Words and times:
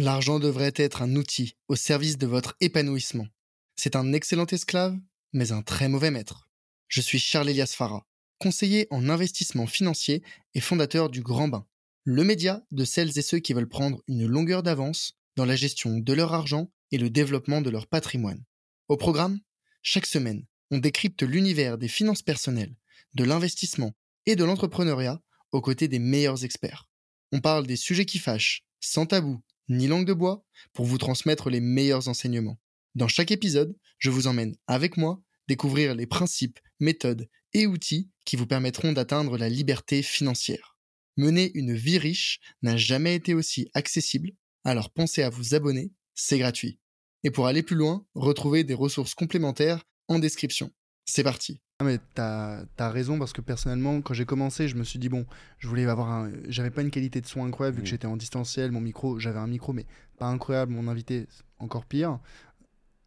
L'argent 0.00 0.38
devrait 0.38 0.74
être 0.76 1.02
un 1.02 1.16
outil 1.16 1.56
au 1.66 1.74
service 1.74 2.18
de 2.18 2.26
votre 2.28 2.54
épanouissement. 2.60 3.26
C'est 3.74 3.96
un 3.96 4.12
excellent 4.12 4.46
esclave, 4.46 4.96
mais 5.32 5.50
un 5.50 5.60
très 5.60 5.88
mauvais 5.88 6.12
maître. 6.12 6.48
Je 6.86 7.00
suis 7.00 7.18
Charles 7.18 7.48
Elias 7.48 7.74
Farah, 7.76 8.06
conseiller 8.38 8.86
en 8.90 9.08
investissement 9.08 9.66
financier 9.66 10.22
et 10.54 10.60
fondateur 10.60 11.10
du 11.10 11.20
Grand 11.20 11.48
Bain, 11.48 11.66
le 12.04 12.22
média 12.22 12.62
de 12.70 12.84
celles 12.84 13.18
et 13.18 13.22
ceux 13.22 13.40
qui 13.40 13.54
veulent 13.54 13.68
prendre 13.68 14.00
une 14.06 14.24
longueur 14.24 14.62
d'avance 14.62 15.18
dans 15.34 15.44
la 15.44 15.56
gestion 15.56 15.98
de 15.98 16.12
leur 16.12 16.32
argent 16.32 16.70
et 16.92 16.98
le 16.98 17.10
développement 17.10 17.60
de 17.60 17.70
leur 17.70 17.88
patrimoine. 17.88 18.44
Au 18.86 18.96
programme, 18.96 19.40
chaque 19.82 20.06
semaine, 20.06 20.46
on 20.70 20.78
décrypte 20.78 21.24
l'univers 21.24 21.76
des 21.76 21.88
finances 21.88 22.22
personnelles, 22.22 22.76
de 23.14 23.24
l'investissement 23.24 23.96
et 24.26 24.36
de 24.36 24.44
l'entrepreneuriat 24.44 25.20
aux 25.50 25.60
côtés 25.60 25.88
des 25.88 25.98
meilleurs 25.98 26.44
experts. 26.44 26.88
On 27.32 27.40
parle 27.40 27.66
des 27.66 27.74
sujets 27.74 28.06
qui 28.06 28.20
fâchent, 28.20 28.62
sans 28.78 29.04
tabou 29.04 29.42
ni 29.68 29.86
langue 29.86 30.06
de 30.06 30.12
bois, 30.12 30.44
pour 30.72 30.86
vous 30.86 30.98
transmettre 30.98 31.50
les 31.50 31.60
meilleurs 31.60 32.08
enseignements. 32.08 32.58
Dans 32.94 33.08
chaque 33.08 33.30
épisode, 33.30 33.76
je 33.98 34.10
vous 34.10 34.26
emmène 34.26 34.56
avec 34.66 34.96
moi 34.96 35.22
découvrir 35.46 35.94
les 35.94 36.06
principes, 36.06 36.58
méthodes 36.80 37.28
et 37.54 37.66
outils 37.66 38.10
qui 38.24 38.36
vous 38.36 38.46
permettront 38.46 38.92
d'atteindre 38.92 39.38
la 39.38 39.48
liberté 39.48 40.02
financière. 40.02 40.76
Mener 41.16 41.50
une 41.54 41.74
vie 41.74 41.98
riche 41.98 42.40
n'a 42.62 42.76
jamais 42.76 43.14
été 43.14 43.34
aussi 43.34 43.68
accessible, 43.74 44.30
alors 44.64 44.90
pensez 44.90 45.22
à 45.22 45.30
vous 45.30 45.54
abonner, 45.54 45.90
c'est 46.14 46.38
gratuit. 46.38 46.78
Et 47.24 47.30
pour 47.30 47.46
aller 47.46 47.62
plus 47.62 47.76
loin, 47.76 48.06
retrouvez 48.14 48.64
des 48.64 48.74
ressources 48.74 49.14
complémentaires 49.14 49.84
en 50.06 50.18
description. 50.18 50.70
C'est 51.04 51.24
parti. 51.24 51.60
Ah 51.80 51.84
mais 51.84 52.00
t'as 52.14 52.64
as 52.78 52.90
raison 52.90 53.20
parce 53.20 53.32
que 53.32 53.40
personnellement 53.40 54.00
quand 54.00 54.12
j'ai 54.12 54.24
commencé 54.24 54.66
je 54.66 54.74
me 54.74 54.82
suis 54.82 54.98
dit 54.98 55.08
bon 55.08 55.26
je 55.58 55.68
voulais 55.68 55.86
avoir 55.86 56.10
un 56.10 56.32
j'avais 56.48 56.72
pas 56.72 56.82
une 56.82 56.90
qualité 56.90 57.20
de 57.20 57.26
son 57.26 57.44
incroyable 57.44 57.76
vu 57.76 57.82
que 57.84 57.88
j'étais 57.88 58.08
en 58.08 58.16
distanciel 58.16 58.72
mon 58.72 58.80
micro 58.80 59.20
j'avais 59.20 59.38
un 59.38 59.46
micro 59.46 59.72
mais 59.72 59.86
pas 60.18 60.26
incroyable 60.26 60.72
mon 60.72 60.88
invité 60.88 61.28
encore 61.60 61.84
pire. 61.84 62.18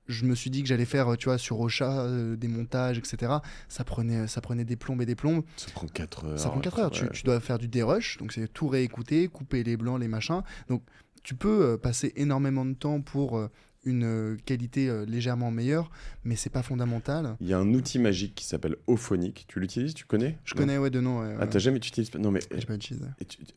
Je 0.07 0.23
me 0.23 0.35
suis 0.35 0.49
dit 0.49 0.61
que 0.61 0.69
j'allais 0.69 0.85
faire 0.85 1.17
tu 1.17 1.25
vois 1.25 1.37
sur 1.37 1.59
Ocha 1.59 2.03
euh, 2.03 2.37
des 2.37 2.47
montages 2.47 2.97
etc 2.97 3.33
ça 3.67 3.83
prenait 3.83 4.27
ça 4.27 4.39
prenait 4.39 4.63
des 4.63 4.77
plombes 4.77 5.01
et 5.01 5.05
des 5.05 5.15
plombes. 5.15 5.43
Ça 5.57 5.69
prend 5.71 5.87
4 5.87 6.25
heures. 6.25 6.39
Ça 6.39 6.47
prend 6.47 6.61
4 6.61 6.79
heures. 6.79 6.91
Tu, 6.91 7.09
tu, 7.09 7.23
dois 7.23 7.41
faire 7.41 7.57
du 7.57 7.67
dérush 7.67 8.19
donc 8.19 8.31
c'est 8.31 8.47
tout 8.47 8.69
réécouter 8.69 9.27
couper 9.27 9.65
les 9.65 9.75
blancs 9.75 9.99
les 9.99 10.07
machins. 10.07 10.43
Donc 10.69 10.81
tu 11.23 11.35
peux 11.35 11.73
euh, 11.73 11.77
passer 11.77 12.13
énormément 12.15 12.63
de 12.63 12.73
temps 12.73 13.01
pour 13.01 13.37
euh, 13.37 13.49
une 13.83 14.03
euh, 14.03 14.37
qualité 14.45 14.89
euh, 14.89 15.05
légèrement 15.05 15.51
meilleure, 15.51 15.89
mais 16.23 16.35
c'est 16.35 16.49
pas 16.49 16.61
fondamental. 16.61 17.35
Il 17.41 17.47
y 17.47 17.53
a 17.53 17.59
un 17.59 17.73
outil 17.73 17.99
magique 17.99 18.35
qui 18.35 18.45
s'appelle 18.45 18.75
Ophonic. 18.87 19.45
Tu 19.47 19.59
l'utilises 19.59 19.93
Tu 19.93 20.05
connais? 20.05 20.37
Je 20.43 20.53
connais, 20.53 20.77
ouais, 20.77 20.89
de 20.89 20.99
nom. 20.99 21.21
ah, 21.39 21.47
t'as 21.47 21.59
jamais 21.59 21.77
utilisé 21.77 22.17
Non, 22.19 22.31
mais. 22.31 22.41
J'ai 22.55 22.65
pas 22.65 22.75
utilisé. 22.75 23.05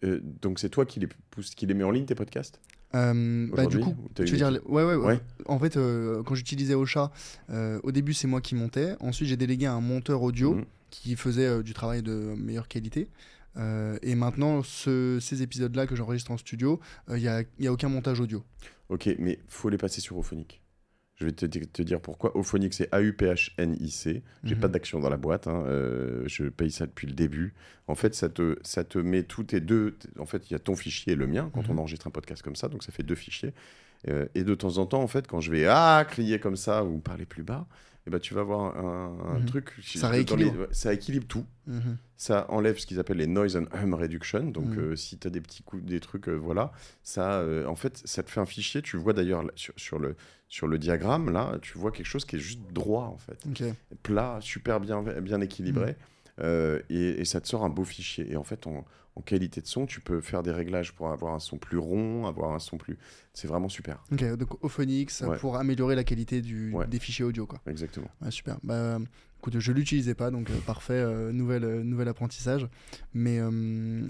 Euh, 0.04 0.20
donc, 0.42 0.58
c'est 0.58 0.68
toi 0.68 0.86
qui 0.86 1.00
les, 1.00 1.08
pousse, 1.30 1.54
qui 1.54 1.66
les 1.66 1.74
met 1.74 1.84
en 1.84 1.90
ligne, 1.90 2.06
tes 2.06 2.14
podcasts? 2.14 2.60
Bah, 2.92 3.66
du 3.66 3.80
coup, 3.80 3.96
tu 4.14 4.24
veux 4.24 4.36
dire, 4.36 4.60
ouais, 4.66 4.84
ouais, 4.84 4.94
ouais. 4.94 5.20
En 5.46 5.58
fait, 5.58 5.74
quand 5.74 6.34
j'utilisais 6.34 6.74
Ocha, 6.74 7.10
au 7.82 7.92
début, 7.92 8.14
c'est 8.14 8.28
moi 8.28 8.40
qui 8.40 8.54
montais. 8.54 8.94
Ensuite, 9.00 9.28
j'ai 9.28 9.36
délégué 9.36 9.66
un 9.66 9.80
monteur 9.80 10.22
audio 10.22 10.54
mhm. 10.54 10.64
qui 10.90 11.16
faisait 11.16 11.62
du 11.62 11.74
travail 11.74 12.02
de 12.02 12.34
meilleure 12.36 12.68
qualité. 12.68 13.08
Et 13.56 14.14
maintenant, 14.14 14.62
ces 14.62 15.42
épisodes-là 15.42 15.86
que 15.86 15.96
j'enregistre 15.96 16.30
en 16.30 16.36
studio, 16.36 16.80
il 17.08 17.44
n'y 17.58 17.66
a, 17.68 17.72
aucun 17.72 17.88
montage 17.88 18.20
audio. 18.20 18.42
Ok, 18.88 19.08
mais 19.18 19.38
faut 19.48 19.68
les 19.68 19.78
passer 19.78 20.00
sur 20.00 20.18
Ophonic. 20.18 20.64
Je 21.16 21.26
vais 21.26 21.32
te, 21.32 21.46
te 21.46 21.82
dire 21.82 22.00
pourquoi. 22.00 22.36
Ophonic, 22.36 22.74
c'est 22.74 22.92
A-U-P-H-N-I-C. 22.92 24.22
J'ai 24.42 24.56
pas 24.56 24.66
mhm. 24.66 24.72
d'action 24.72 24.98
dans 24.98 25.08
la 25.08 25.16
boîte. 25.16 25.46
Hein. 25.46 25.64
Euh, 25.66 26.24
je 26.26 26.44
paye 26.44 26.72
ça 26.72 26.86
depuis 26.86 27.06
le 27.06 27.12
début. 27.12 27.54
En 27.86 27.94
fait, 27.94 28.14
ça 28.14 28.28
te, 28.28 28.58
ça 28.62 28.82
te 28.82 28.98
met 28.98 29.22
tous 29.22 29.44
tes 29.44 29.60
deux. 29.60 29.96
En 30.18 30.26
fait, 30.26 30.50
il 30.50 30.52
y 30.52 30.56
a 30.56 30.58
ton 30.58 30.74
fichier 30.74 31.12
et 31.12 31.16
le 31.16 31.28
mien 31.28 31.50
quand 31.54 31.68
on 31.68 31.74
mhm. 31.74 31.78
enregistre 31.80 32.08
un 32.08 32.10
podcast 32.10 32.42
comme 32.42 32.56
ça. 32.56 32.68
Donc, 32.68 32.82
ça 32.82 32.90
fait 32.90 33.04
deux 33.04 33.14
fichiers. 33.14 33.54
Euh, 34.08 34.26
et 34.34 34.42
de 34.42 34.54
temps 34.56 34.78
en 34.78 34.86
temps, 34.86 35.02
en 35.02 35.06
fait, 35.06 35.28
quand 35.28 35.40
je 35.40 35.52
vais 35.52 35.66
ah, 35.68 36.04
crier 36.08 36.40
comme 36.40 36.56
ça 36.56 36.84
ou 36.84 36.98
parler 36.98 37.26
plus 37.26 37.44
bas, 37.44 37.68
eh 38.06 38.10
ben, 38.10 38.18
tu 38.18 38.34
vas 38.34 38.42
voir 38.42 38.76
un, 38.76 39.38
mhm. 39.38 39.46
truc. 39.46 39.72
Ça 39.82 40.08
rééquilibre. 40.08 40.66
ça 40.72 40.92
équilibre 40.92 41.26
tout. 41.26 41.46
Mhm. 41.66 41.96
Ça 42.18 42.46
enlève 42.50 42.78
ce 42.78 42.86
qu'ils 42.86 43.00
appellent 43.00 43.16
les 43.16 43.26
noise 43.26 43.56
and 43.56 43.64
hum 43.72 43.94
reduction. 43.94 44.44
Donc, 44.44 44.66
mhm. 44.66 44.78
euh, 44.78 44.96
si 44.96 45.18
tu 45.18 45.26
as 45.26 45.30
des 45.30 45.40
petits 45.40 45.62
coups, 45.62 45.82
des 45.82 46.00
trucs, 46.00 46.28
euh, 46.28 46.34
voilà, 46.34 46.72
ça, 47.02 47.40
euh, 47.40 47.66
en 47.66 47.76
fait, 47.76 48.02
ça 48.04 48.22
te 48.22 48.30
fait 48.30 48.40
un 48.40 48.46
fichier. 48.46 48.82
Tu 48.82 48.98
vois 48.98 49.14
d'ailleurs 49.14 49.44
sur, 49.54 49.72
sur, 49.78 49.98
le, 49.98 50.16
sur 50.48 50.66
le 50.66 50.78
diagramme, 50.78 51.30
là, 51.30 51.58
tu 51.62 51.78
vois 51.78 51.92
quelque 51.92 52.06
chose 52.06 52.26
qui 52.26 52.36
est 52.36 52.40
juste 52.40 52.60
droit, 52.72 53.06
en 53.06 53.16
fait. 53.16 53.42
Plat, 54.02 54.38
super 54.42 54.80
bien, 54.80 55.02
bien 55.02 55.40
équilibré. 55.40 55.96
et, 56.90 57.24
ça 57.24 57.40
te 57.40 57.48
sort 57.48 57.64
un 57.64 57.70
beau 57.70 57.84
fichier. 57.84 58.30
Et 58.30 58.36
en 58.36 58.44
fait, 58.44 58.66
on, 58.66 58.84
en 59.16 59.22
qualité 59.22 59.60
de 59.60 59.66
son, 59.66 59.86
tu 59.86 60.00
peux 60.00 60.20
faire 60.20 60.42
des 60.42 60.50
réglages 60.50 60.92
pour 60.92 61.10
avoir 61.10 61.34
un 61.34 61.38
son 61.38 61.56
plus 61.56 61.78
rond, 61.78 62.26
avoir 62.26 62.52
un 62.52 62.58
son 62.58 62.78
plus. 62.78 62.98
C'est 63.32 63.46
vraiment 63.46 63.68
super. 63.68 64.02
Ok, 64.12 64.24
donc 64.36 64.62
Ophonix 64.64 65.22
pour 65.40 65.56
améliorer 65.56 65.94
la 65.94 66.04
qualité 66.04 66.40
du, 66.42 66.74
des 66.88 66.98
fichiers 66.98 67.24
audio. 67.24 67.46
Quoi. 67.46 67.60
Exactement. 67.66 68.08
super. 68.30 68.58
Bah, 68.64 68.98
écoute, 69.38 69.60
je 69.60 69.72
l'utilisais 69.72 70.14
pas, 70.14 70.30
donc 70.30 70.50
euh, 70.50 70.58
parfait, 70.66 70.94
euh, 70.94 71.30
nouvelle, 71.30 71.64
euh, 71.64 71.82
nouvel 71.84 72.08
apprentissage. 72.08 72.66
Mais 73.12 73.40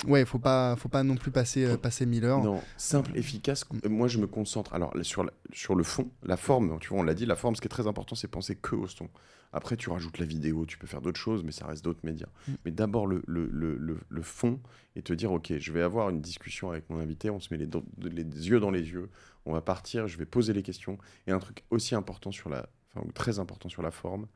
ouais, 0.06 0.24
faut 0.24 0.38
pas, 0.38 0.76
faut 0.76 0.88
pas 0.88 1.02
non 1.02 1.16
plus 1.16 1.30
passer, 1.30 1.76
passer 1.76 2.06
1000 2.06 2.24
heures. 2.24 2.42
Non, 2.42 2.62
simple, 2.76 3.10
efficace. 3.16 3.66
Moi, 3.88 4.08
je 4.08 4.18
me 4.18 4.26
concentre. 4.26 4.74
Alors, 4.74 4.94
sur, 5.02 5.28
sur 5.52 5.74
le 5.74 5.84
fond, 5.84 6.10
la 6.22 6.36
forme, 6.36 6.78
tu 6.80 6.88
vois, 6.88 7.00
on 7.00 7.02
l'a 7.02 7.14
dit, 7.14 7.26
la 7.26 7.36
forme, 7.36 7.56
ce 7.56 7.60
qui 7.60 7.66
est 7.66 7.68
très 7.68 7.86
important, 7.86 8.14
c'est 8.14 8.28
penser 8.28 8.56
que 8.56 8.74
au 8.74 8.86
son. 8.86 9.08
Après, 9.54 9.76
tu 9.76 9.88
rajoutes 9.88 10.18
la 10.18 10.26
vidéo, 10.26 10.66
tu 10.66 10.78
peux 10.78 10.88
faire 10.88 11.00
d'autres 11.00 11.20
choses, 11.20 11.44
mais 11.44 11.52
ça 11.52 11.66
reste 11.66 11.84
d'autres 11.84 12.04
médias. 12.04 12.26
Mm. 12.48 12.52
Mais 12.64 12.70
d'abord, 12.72 13.06
le, 13.06 13.22
le, 13.26 13.46
le, 13.46 14.00
le, 14.08 14.22
fond 14.22 14.58
et 14.96 15.02
te 15.02 15.12
dire, 15.12 15.32
OK, 15.32 15.52
je 15.58 15.72
vais 15.72 15.82
avoir 15.82 16.10
une 16.10 16.20
discussion 16.20 16.70
avec 16.70 16.88
mon 16.88 16.98
invité, 16.98 17.30
on 17.30 17.40
se 17.40 17.52
met 17.52 17.58
les, 17.58 17.68
les, 18.10 18.48
yeux 18.48 18.60
dans 18.60 18.70
les 18.70 18.90
yeux, 18.90 19.10
on 19.44 19.52
va 19.52 19.60
partir, 19.60 20.06
je 20.06 20.16
vais 20.16 20.26
poser 20.26 20.52
les 20.52 20.62
questions. 20.62 20.98
Et 21.26 21.32
un 21.32 21.38
truc 21.38 21.64
aussi 21.70 21.94
important 21.94 22.30
sur 22.30 22.48
la, 22.48 22.68
enfin, 22.94 23.06
très 23.14 23.38
important 23.38 23.68
sur 23.68 23.82
la 23.82 23.90
forme, 23.90 24.26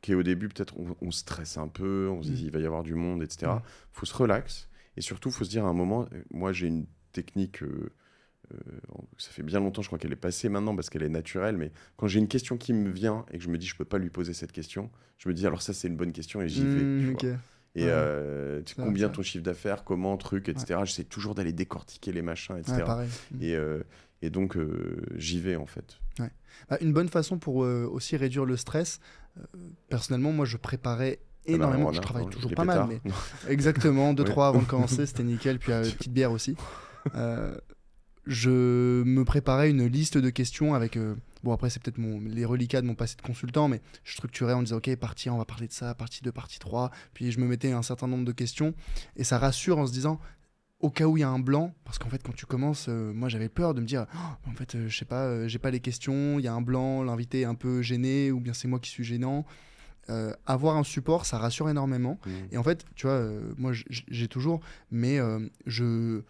qui 0.00 0.12
est 0.12 0.14
au 0.16 0.24
début, 0.24 0.48
peut-être, 0.48 0.74
on, 1.00 1.10
stresse 1.12 1.58
un 1.58 1.68
peu, 1.68 2.08
on 2.10 2.22
se 2.22 2.30
dit, 2.30 2.42
mm. 2.42 2.46
il 2.46 2.50
va 2.50 2.58
y 2.58 2.66
avoir 2.66 2.82
du 2.82 2.94
monde, 2.94 3.22
etc. 3.22 3.42
Il 3.42 3.48
mm. 3.54 3.62
faut 3.92 4.06
se 4.06 4.14
relax. 4.14 4.68
Et 4.96 5.00
surtout, 5.00 5.28
il 5.28 5.32
faut 5.32 5.44
se 5.44 5.50
dire 5.50 5.64
à 5.64 5.68
un 5.68 5.74
moment, 5.74 6.06
euh, 6.12 6.22
moi, 6.30 6.52
j'ai 6.52 6.66
une 6.66 6.86
technique... 7.12 7.62
Euh, 7.62 7.92
euh, 8.52 8.58
ça 9.18 9.30
fait 9.30 9.44
bien 9.44 9.60
longtemps, 9.60 9.82
je 9.82 9.86
crois 9.86 9.98
qu'elle 9.98 10.12
est 10.12 10.16
passée 10.16 10.48
maintenant 10.48 10.74
parce 10.74 10.90
qu'elle 10.90 11.04
est 11.04 11.08
naturelle, 11.08 11.56
mais 11.56 11.70
quand 11.96 12.08
j'ai 12.08 12.18
une 12.18 12.28
question 12.28 12.58
qui 12.58 12.72
me 12.72 12.90
vient 12.90 13.24
et 13.30 13.38
que 13.38 13.44
je 13.44 13.48
me 13.48 13.56
dis 13.56 13.66
je 13.66 13.76
peux 13.76 13.84
pas 13.84 13.98
lui 13.98 14.10
poser 14.10 14.34
cette 14.34 14.52
question, 14.52 14.90
je 15.16 15.28
me 15.28 15.32
dis 15.32 15.46
alors 15.46 15.62
ça 15.62 15.72
c'est 15.72 15.88
une 15.88 15.96
bonne 15.96 16.12
question 16.12 16.42
et 16.42 16.48
j'y 16.48 16.62
vais. 16.62 16.82
Mmh, 16.82 17.38
et 17.74 17.86
euh, 17.86 18.62
combien 18.76 19.08
ton 19.08 19.22
chiffre 19.22 19.44
d'affaires, 19.44 19.84
comment, 19.84 20.16
truc, 20.16 20.48
etc. 20.48 20.80
J'essaie 20.84 21.04
toujours 21.04 21.34
d'aller 21.34 21.52
décortiquer 21.52 22.12
les 22.12 22.22
machins, 22.22 22.56
etc. 22.56 22.84
et, 23.40 23.54
euh, 23.56 23.82
et, 24.20 24.30
donc 24.30 24.58
j'y 25.16 25.40
vais 25.40 25.56
en 25.56 25.66
fait. 25.66 25.98
Bah, 26.68 26.76
une 26.80 26.92
bonne 26.92 27.08
façon 27.08 27.38
pour 27.38 27.56
aussi 27.56 28.16
réduire 28.16 28.44
le 28.44 28.56
stress, 28.56 29.00
personnellement, 29.88 30.32
moi 30.32 30.44
je 30.44 30.58
préparais 30.58 31.18
ah 31.20 31.48
bah, 31.48 31.54
énormément. 31.54 31.92
je 31.92 32.00
travaille 32.00 32.28
toujours 32.28 32.52
pas 32.52 32.64
mal, 32.64 32.86
mais 32.88 33.00
exactement, 33.48 34.12
2-3 34.14 34.48
avant 34.48 34.60
de 34.60 34.66
commencer, 34.66 35.06
c'était 35.06 35.24
nickel. 35.24 35.58
Puis 35.58 35.72
une 35.72 35.82
petite 35.82 36.12
bière 36.12 36.32
aussi 36.32 36.56
je 38.26 39.02
me 39.02 39.24
préparais 39.24 39.70
une 39.70 39.86
liste 39.86 40.18
de 40.18 40.30
questions 40.30 40.74
avec. 40.74 40.96
Euh, 40.96 41.14
bon, 41.42 41.52
après, 41.52 41.70
c'est 41.70 41.82
peut-être 41.82 41.98
les 41.98 42.44
reliquats 42.44 42.80
de 42.80 42.86
mon 42.86 42.94
passé 42.94 43.16
de 43.16 43.22
consultant, 43.22 43.68
mais 43.68 43.80
je 44.04 44.12
structurais 44.12 44.52
en 44.52 44.62
disant 44.62 44.76
Ok, 44.76 44.94
partie 44.96 45.28
1, 45.28 45.32
on 45.32 45.38
va 45.38 45.44
parler 45.44 45.66
de 45.66 45.72
ça, 45.72 45.94
partie 45.94 46.22
2, 46.22 46.30
partie 46.30 46.58
3. 46.58 46.90
Puis 47.14 47.32
je 47.32 47.40
me 47.40 47.46
mettais 47.46 47.72
un 47.72 47.82
certain 47.82 48.06
nombre 48.06 48.24
de 48.24 48.32
questions. 48.32 48.74
Et 49.16 49.24
ça 49.24 49.38
rassure 49.38 49.78
en 49.78 49.86
se 49.86 49.92
disant 49.92 50.20
Au 50.78 50.90
cas 50.90 51.06
où 51.06 51.16
il 51.16 51.20
y 51.20 51.24
a 51.24 51.28
un 51.28 51.40
blanc, 51.40 51.74
parce 51.84 51.98
qu'en 51.98 52.08
fait, 52.08 52.22
quand 52.22 52.34
tu 52.34 52.46
commences, 52.46 52.86
euh, 52.88 53.12
moi 53.12 53.28
j'avais 53.28 53.48
peur 53.48 53.74
de 53.74 53.80
me 53.80 53.86
dire 53.86 54.06
oh, 54.14 54.50
En 54.50 54.54
fait, 54.54 54.76
euh, 54.76 54.88
je 54.88 54.96
sais 54.96 55.04
pas, 55.04 55.48
j'ai 55.48 55.58
pas 55.58 55.72
les 55.72 55.80
questions, 55.80 56.38
il 56.38 56.44
y 56.44 56.48
a 56.48 56.54
un 56.54 56.62
blanc, 56.62 57.02
l'invité 57.02 57.40
est 57.40 57.46
un 57.46 57.56
peu 57.56 57.82
gêné, 57.82 58.30
ou 58.30 58.38
bien 58.38 58.52
c'est 58.52 58.68
moi 58.68 58.78
qui 58.78 58.90
suis 58.90 59.04
gênant. 59.04 59.44
avoir 60.46 60.76
un 60.76 60.84
support, 60.84 61.26
ça 61.26 61.38
rassure 61.38 61.68
énormément. 61.68 62.20
Mmh. 62.24 62.30
Et 62.52 62.58
en 62.58 62.62
fait, 62.62 62.84
tu 62.94 63.08
vois, 63.08 63.20
moi 63.56 63.72
j'ai 63.90 64.28
toujours, 64.28 64.60
mais 64.92 65.18
je 65.66 66.22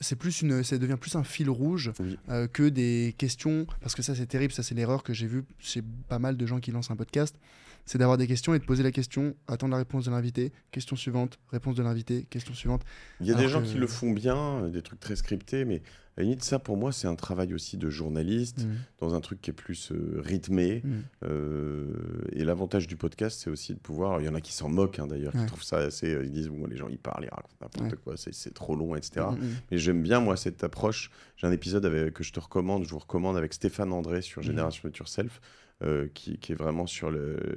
c'est 0.00 0.16
plus 0.16 0.42
une, 0.42 0.62
ça 0.62 0.78
devient 0.78 0.96
plus 0.98 1.14
un 1.16 1.24
fil 1.24 1.50
rouge 1.50 1.92
euh, 2.28 2.46
que 2.46 2.68
des 2.68 3.14
questions, 3.18 3.66
parce 3.80 3.94
que 3.94 4.02
ça 4.02 4.14
c'est 4.14 4.26
terrible, 4.26 4.52
ça 4.52 4.62
c'est 4.62 4.74
l'erreur 4.74 5.02
que 5.02 5.12
j'ai 5.12 5.26
vue 5.26 5.44
chez 5.58 5.82
pas 6.08 6.18
mal 6.18 6.36
de 6.36 6.46
gens 6.46 6.58
qui 6.58 6.70
lancent 6.70 6.90
un 6.90 6.96
podcast, 6.96 7.36
c'est 7.84 7.98
d'avoir 7.98 8.18
des 8.18 8.26
questions 8.26 8.54
et 8.54 8.58
de 8.58 8.64
poser 8.64 8.82
la 8.82 8.92
question, 8.92 9.34
attendre 9.48 9.72
la 9.72 9.78
réponse 9.78 10.04
de 10.04 10.10
l'invité, 10.10 10.52
question 10.70 10.96
suivante, 10.96 11.38
réponse 11.50 11.74
de 11.74 11.82
l'invité, 11.82 12.26
question 12.30 12.54
suivante. 12.54 12.82
Il 13.20 13.26
y 13.26 13.32
a 13.32 13.34
des 13.34 13.48
gens 13.48 13.62
qui 13.62 13.74
le 13.74 13.86
font 13.86 14.12
bien, 14.12 14.68
des 14.68 14.82
trucs 14.82 15.00
très 15.00 15.16
scriptés, 15.16 15.64
mais 15.64 15.82
la 16.20 16.24
limite, 16.24 16.44
ça 16.44 16.58
pour 16.58 16.76
moi, 16.76 16.92
c'est 16.92 17.08
un 17.08 17.14
travail 17.14 17.54
aussi 17.54 17.76
de 17.76 17.88
journaliste, 17.88 18.64
mmh. 18.64 18.70
dans 18.98 19.14
un 19.14 19.20
truc 19.20 19.40
qui 19.40 19.50
est 19.50 19.54
plus 19.54 19.90
euh, 19.90 20.20
rythmé. 20.22 20.82
Mmh. 20.84 20.90
Euh, 21.24 21.86
et 22.32 22.44
l'avantage 22.44 22.86
du 22.86 22.96
podcast, 22.96 23.40
c'est 23.42 23.50
aussi 23.50 23.74
de 23.74 23.78
pouvoir. 23.78 24.20
Il 24.20 24.26
y 24.26 24.28
en 24.28 24.34
a 24.34 24.40
qui 24.40 24.52
s'en 24.52 24.68
moquent 24.68 24.98
hein, 24.98 25.06
d'ailleurs, 25.06 25.32
qui 25.32 25.46
trouvent 25.46 25.62
ça 25.62 25.78
assez. 25.78 26.12
Euh, 26.12 26.24
ils 26.24 26.30
disent, 26.30 26.48
bon, 26.48 26.66
les 26.66 26.76
gens, 26.76 26.88
ils 26.88 26.98
parlent, 26.98 27.24
ils 27.24 27.30
racontent 27.30 27.54
n'importe 27.60 28.02
quoi, 28.02 28.14
c'est 28.16 28.54
trop 28.54 28.76
long, 28.76 28.94
etc. 28.94 29.26
Mmh, 29.30 29.44
mais 29.70 29.78
j'aime 29.78 30.02
bien, 30.02 30.20
moi, 30.20 30.36
cette 30.36 30.62
approche. 30.62 31.10
J'ai 31.36 31.46
un 31.46 31.52
épisode 31.52 31.86
avec, 31.86 32.12
que 32.12 32.22
je 32.22 32.32
te 32.32 32.40
recommande, 32.40 32.84
je 32.84 32.90
vous 32.90 32.98
recommande 32.98 33.36
avec 33.36 33.54
Stéphane 33.54 33.92
André 33.92 34.20
sur 34.22 34.42
Génération 34.42 34.82
Future 34.82 35.08
Self. 35.08 35.40
Euh, 35.82 36.08
qui, 36.12 36.38
est 36.50 36.54
vraiment 36.54 36.86
sur 36.86 37.10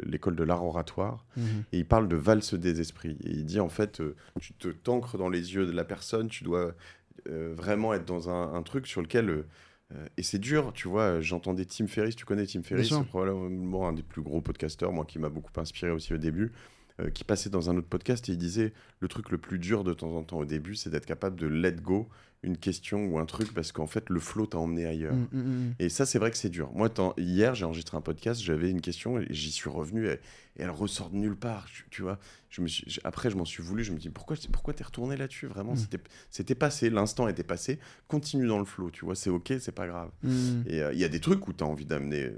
l'école 0.06 0.38
de 0.38 0.46
l'art 0.46 0.64
oratoire. 0.64 1.26
Et 1.74 1.80
il 1.80 1.86
parle 1.86 2.08
de 2.08 2.16
valse 2.16 2.54
des 2.54 2.80
esprits. 2.80 3.18
Et 3.26 3.32
il 3.32 3.46
dit 3.46 3.60
en 3.60 3.68
fait, 3.68 4.00
euh, 4.00 4.16
tu 4.40 4.54
te 4.54 4.70
t'ancres 4.70 5.18
dans 5.18 5.28
les 5.28 5.56
yeux 5.56 5.66
de 5.66 5.74
la 5.74 5.84
personne, 5.84 6.30
tu 6.30 6.46
dois 6.46 6.74
vraiment 7.56 7.94
être 7.94 8.06
dans 8.06 8.30
un, 8.30 8.54
un 8.54 8.64
truc 8.64 8.88
sur 8.88 9.02
lequel. 9.02 9.30
euh, 9.30 9.48
euh, 9.94 10.08
et 10.18 10.24
c'est 10.24 10.40
dur, 10.40 10.72
tu 10.74 10.88
vois. 10.88 11.20
J'entendais 11.22 11.66
Tim 11.66 11.88
Ferriss, 11.88 12.16
tu 12.16 12.26
connais 12.26 12.46
Tim 12.46 12.64
Ferriss, 12.64 12.90
c'est 13.04 13.08
probablement 13.10 13.88
un 13.88 13.94
des 13.94 14.02
plus 14.04 14.22
gros 14.22 14.42
podcasteurs, 14.42 14.92
moi 14.92 15.06
qui 15.06 15.20
m'a 15.20 15.30
beaucoup 15.30 15.52
inspiré 15.58 15.92
aussi 15.92 16.14
au 16.14 16.18
début, 16.18 16.52
euh, 17.00 17.10
qui 17.10 17.24
passait 17.24 17.50
dans 17.50 17.70
un 17.70 17.78
autre 17.78 17.88
podcast 17.90 18.28
et 18.30 18.32
il 18.32 18.38
disait 18.38 18.74
le 19.00 19.08
truc 19.08 19.30
le 19.30 19.38
plus 19.38 19.60
dur 19.60 19.84
de 19.84 19.94
temps 19.94 20.16
en 20.16 20.24
temps 20.24 20.40
au 20.40 20.46
début, 20.46 20.76
c'est 20.76 20.90
d'être 20.90 21.06
capable 21.06 21.40
de 21.40 21.48
let 21.48 21.74
go 21.74 22.08
une 22.44 22.58
question 22.58 23.06
ou 23.08 23.20
un 23.20 23.26
truc 23.26 23.54
parce 23.54 23.72
qu'en 23.72 23.88
fait 23.88 24.10
le 24.10 24.20
flow 24.20 24.46
t'a 24.46 24.58
emmené 24.58 24.86
ailleurs. 24.86 25.16
Mm, 25.16 25.28
mm, 25.32 25.40
mm. 25.70 25.76
Et 25.80 25.90
ça, 25.90 26.06
c'est 26.06 26.20
vrai 26.20 26.30
que 26.32 26.38
c'est 26.38 26.50
dur. 26.50 26.72
Moi, 26.74 26.90
tant- 26.90 27.14
hier, 27.18 27.56
j'ai 27.56 27.66
enregistré 27.66 27.98
un 27.98 28.02
podcast, 28.02 28.42
j'avais 28.42 28.70
une 28.70 28.82
question 28.82 29.20
et 29.20 29.26
j'y 29.30 29.52
suis 29.52 29.70
revenu 29.70 30.08
et, 30.08 30.14
et 30.58 30.62
elle 30.64 30.70
ressort 30.70 31.10
de 31.10 31.16
nulle 31.16 31.36
part. 31.36 31.66
Tu, 31.66 31.86
tu 31.90 32.02
vois, 32.02 32.20
je 32.50 32.62
me 32.62 32.68
suis, 32.68 33.00
après, 33.04 33.30
je 33.32 33.36
m'en 33.38 33.46
suis 33.46 33.64
voulu. 33.64 33.84
Je 33.84 33.92
me 33.92 33.98
dis 33.98 34.10
pourquoi, 34.10 34.36
pourquoi 34.52 34.74
t'es 34.74 34.84
retourné 34.84 35.16
là-dessus 35.18 35.48
Vraiment, 35.48 35.76
c'était, 35.76 36.00
c'était 36.30 36.56
passé, 36.56 36.90
l'instant 36.90 37.28
était 37.28 37.44
passé. 37.44 37.80
Continue 38.08 38.48
dans 38.48 38.60
le 38.60 38.66
flow, 38.66 38.92
tu 38.92 39.06
vois, 39.06 39.16
c'est 39.16 39.30
ok, 39.30 39.54
c'est 39.60 39.72
pas 39.72 39.88
grave. 39.88 40.12
Et 40.68 40.82
euh, 40.82 40.94
il 40.94 41.00
y 41.00 41.04
a 41.04 41.10
des 41.10 41.20
trucs 41.20 41.48
où 41.48 41.54
tu 41.54 41.64
as 41.64 41.68
envie 41.68 41.86
d'amener 41.86 42.24
euh, 42.26 42.36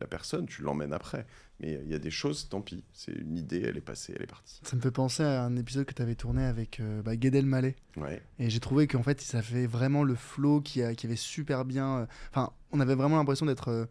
la 0.00 0.06
personne, 0.06 0.46
tu 0.46 0.62
l'emmènes 0.62 0.92
après. 0.92 1.24
Mais 1.60 1.80
il 1.86 1.90
y 1.90 1.94
a 1.94 1.98
des 1.98 2.10
choses, 2.10 2.50
tant 2.50 2.60
pis. 2.60 2.84
C'est 2.92 3.12
une 3.12 3.38
idée, 3.38 3.62
elle 3.64 3.78
est 3.78 3.80
passée, 3.80 4.12
elle 4.14 4.22
est 4.22 4.26
partie. 4.26 4.60
Ça 4.62 4.76
me 4.76 4.82
fait 4.82 4.90
penser 4.90 5.22
à 5.22 5.42
un 5.44 5.56
épisode 5.56 5.86
que 5.86 5.94
tu 5.94 6.02
avais 6.02 6.14
tourné 6.14 6.44
avec 6.44 6.80
euh, 6.80 7.00
bah, 7.00 7.14
Elmaleh. 7.14 7.76
Ouais. 7.96 8.20
Et 8.38 8.50
j'ai 8.50 8.60
trouvé 8.60 8.86
qu'en 8.86 9.02
fait, 9.02 9.22
ça 9.36 9.42
fait 9.42 9.66
vraiment 9.66 10.02
le 10.02 10.14
flow 10.14 10.60
qui, 10.62 10.82
a- 10.82 10.94
qui 10.94 11.06
avait 11.06 11.16
super 11.16 11.64
bien. 11.66 11.98
euh, 11.98 12.06
Enfin, 12.30 12.50
on 12.72 12.80
avait 12.80 12.94
vraiment 12.94 13.16
l'impression 13.16 13.44
d'être 13.46 13.68
euh, 13.68 13.84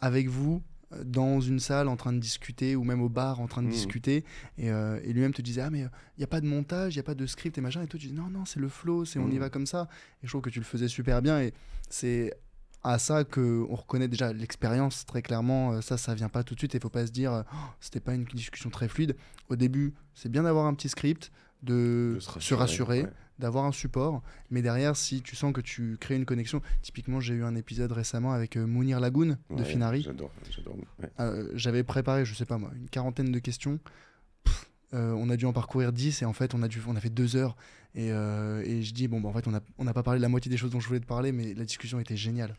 avec 0.00 0.28
vous 0.28 0.62
euh, 0.92 1.02
dans 1.04 1.40
une 1.40 1.58
salle 1.58 1.88
en 1.88 1.96
train 1.96 2.12
de 2.12 2.18
discuter 2.18 2.76
ou 2.76 2.84
même 2.84 3.00
au 3.00 3.08
bar 3.08 3.40
en 3.40 3.46
train 3.46 3.62
de 3.62 3.68
Mhm. 3.68 3.72
discuter. 3.72 4.24
Et, 4.58 4.70
euh, 4.70 5.00
et 5.02 5.12
lui-même 5.14 5.32
te 5.32 5.40
disait 5.40 5.62
Ah, 5.62 5.70
mais 5.70 5.80
il 5.80 5.88
n'y 6.18 6.24
a 6.24 6.26
pas 6.26 6.42
de 6.42 6.46
montage, 6.46 6.94
il 6.94 6.98
n'y 6.98 7.00
a 7.00 7.04
pas 7.04 7.14
de 7.14 7.24
script 7.26 7.56
et 7.56 7.60
machin. 7.62 7.82
Et 7.82 7.86
toi, 7.86 7.98
tu 7.98 8.08
dis 8.08 8.12
Non, 8.12 8.28
non, 8.28 8.44
c'est 8.44 8.60
le 8.60 8.68
flow, 8.68 9.06
c'est 9.06 9.18
on 9.18 9.28
y 9.30 9.34
Mhm. 9.34 9.38
va 9.40 9.48
comme 9.50 9.66
ça. 9.66 9.88
Et 10.22 10.26
je 10.26 10.28
trouve 10.28 10.42
que 10.42 10.50
tu 10.50 10.58
le 10.58 10.66
faisais 10.66 10.88
super 10.88 11.22
bien. 11.22 11.40
Et 11.40 11.54
c'est 11.88 12.34
à 12.82 12.98
ça 12.98 13.24
que 13.24 13.64
on 13.70 13.74
reconnaît 13.76 14.08
déjà 14.08 14.32
l'expérience 14.34 15.04
très 15.06 15.20
clairement 15.20 15.82
ça 15.82 15.98
ça 15.98 16.14
vient 16.14 16.30
pas 16.30 16.42
tout 16.44 16.54
de 16.54 16.60
suite 16.60 16.72
il 16.72 16.80
faut 16.80 16.88
pas 16.88 17.06
se 17.06 17.12
dire 17.12 17.44
Oh, 17.52 17.56
c'était 17.78 18.00
pas 18.00 18.14
une 18.14 18.24
discussion 18.24 18.70
très 18.70 18.88
fluide 18.88 19.16
au 19.50 19.56
début 19.56 19.92
c'est 20.14 20.30
bien 20.30 20.44
d'avoir 20.44 20.64
un 20.64 20.72
petit 20.72 20.88
script 20.88 21.30
de, 21.62 22.12
De 22.14 22.20
se 22.20 22.54
rassurer, 22.54 23.02
ouais. 23.02 23.10
D'avoir 23.40 23.64
un 23.64 23.72
support. 23.72 24.22
Mais 24.50 24.62
derrière, 24.62 24.96
si 24.96 25.20
tu 25.22 25.34
sens 25.34 25.52
que 25.52 25.60
tu 25.60 25.96
crées 25.98 26.14
une 26.16 26.24
connexion, 26.24 26.62
typiquement, 26.82 27.18
j'ai 27.20 27.34
eu 27.34 27.42
un 27.44 27.56
épisode 27.56 27.90
récemment 27.92 28.32
avec 28.32 28.56
euh, 28.56 28.66
Mounir 28.66 29.00
Lagoun 29.00 29.36
de 29.50 29.54
Ouais, 29.56 29.64
Finari. 29.64 30.02
J'adore, 30.02 30.30
j'adore. 30.50 30.76
ouais. 31.02 31.10
Euh, 31.18 31.48
J'avais 31.54 31.82
préparé, 31.82 32.24
je 32.24 32.34
sais 32.34 32.44
pas 32.44 32.58
moi, 32.58 32.70
une 32.76 32.88
quarantaine 32.88 33.32
de 33.32 33.38
questions. 33.40 33.80
Pff, 34.44 34.70
euh, 34.94 35.12
on 35.12 35.28
a 35.30 35.36
dû 35.36 35.46
en 35.46 35.52
parcourir 35.52 35.92
10 35.92 36.22
et 36.22 36.24
en 36.24 36.32
fait, 36.32 36.54
on 36.54 36.62
a, 36.62 36.68
dû, 36.68 36.80
on 36.86 36.94
a 36.94 37.00
fait 37.00 37.10
deux 37.10 37.34
heures. 37.34 37.56
Et, 37.96 38.06
et 38.10 38.82
je 38.82 38.94
dis, 38.94 39.08
bon, 39.08 39.20
bah, 39.20 39.28
en 39.30 39.32
fait, 39.32 39.48
on 39.48 39.50
n'a 39.50 39.60
on 39.78 39.84
pas 39.86 40.04
parlé 40.04 40.18
de 40.18 40.22
la 40.22 40.28
moitié 40.28 40.48
des 40.48 40.56
choses 40.56 40.70
dont 40.70 40.78
je 40.78 40.86
voulais 40.86 41.00
te 41.00 41.06
parler, 41.06 41.32
mais 41.32 41.54
la 41.54 41.64
discussion 41.64 41.98
était 41.98 42.16
géniale. 42.16 42.54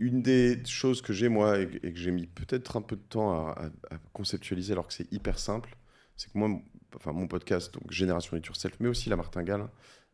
Une 0.00 0.22
des 0.22 0.60
choses 0.66 1.00
que 1.02 1.12
j'ai, 1.12 1.28
moi, 1.28 1.60
et, 1.60 1.68
que 1.68 1.94
j'ai 1.96 2.10
mis 2.10 2.26
peut-être 2.26 2.76
un 2.76 2.82
peu 2.82 2.96
de 2.96 3.02
temps 3.02 3.46
à, 3.48 3.70
à- 3.90 3.94
à 3.94 3.98
conceptualiser, 4.12 4.72
alors 4.72 4.88
que 4.88 4.92
c'est 4.92 5.10
hyper 5.12 5.38
simple, 5.38 5.76
c'est 6.16 6.32
que 6.32 6.36
moi, 6.38 6.48
enfin, 6.96 7.12
mon 7.12 7.26
podcast, 7.26 7.72
donc 7.74 7.90
Génération 7.90 8.36
It 8.36 8.46
Yourself, 8.46 8.74
mais 8.80 8.88
aussi 8.88 9.08
la 9.08 9.16
martingale, 9.16 9.68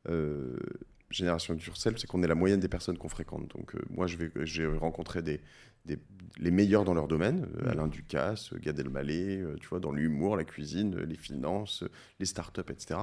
euh, 0.09 0.57
Génération 1.11 1.55
It 1.55 1.65
Yourself, 1.65 1.99
c'est 1.99 2.07
qu'on 2.07 2.23
est 2.23 2.29
la 2.29 2.35
moyenne 2.37 2.61
des 2.61 2.69
personnes 2.69 2.97
qu'on 2.97 3.09
fréquente. 3.09 3.49
Donc, 3.57 3.75
euh, 3.75 3.81
moi, 3.91 4.07
j'ai 4.07 4.67
rencontré 4.67 5.23
des, 5.23 5.41
des- 5.85 5.99
les 6.39 6.53
meilleurs 6.53 6.85
dans 6.85 6.95
leur 6.95 7.09
domaine, 7.09 7.49
euh, 7.57 7.65
Mm. 7.65 7.69
Alain 7.69 7.87
Ducasse, 7.89 8.55
Gad 8.55 8.79
Elmaleh, 8.79 9.39
euh, 9.41 9.57
tu 9.61 9.67
vois, 9.67 9.81
dans 9.81 9.91
l'humour, 9.91 10.37
la 10.37 10.45
cuisine, 10.45 10.95
euh, 10.95 11.05
les 11.05 11.17
finances, 11.17 11.83
euh, 11.83 11.89
les 12.21 12.27
startups, 12.27 12.61
etc. 12.71 13.01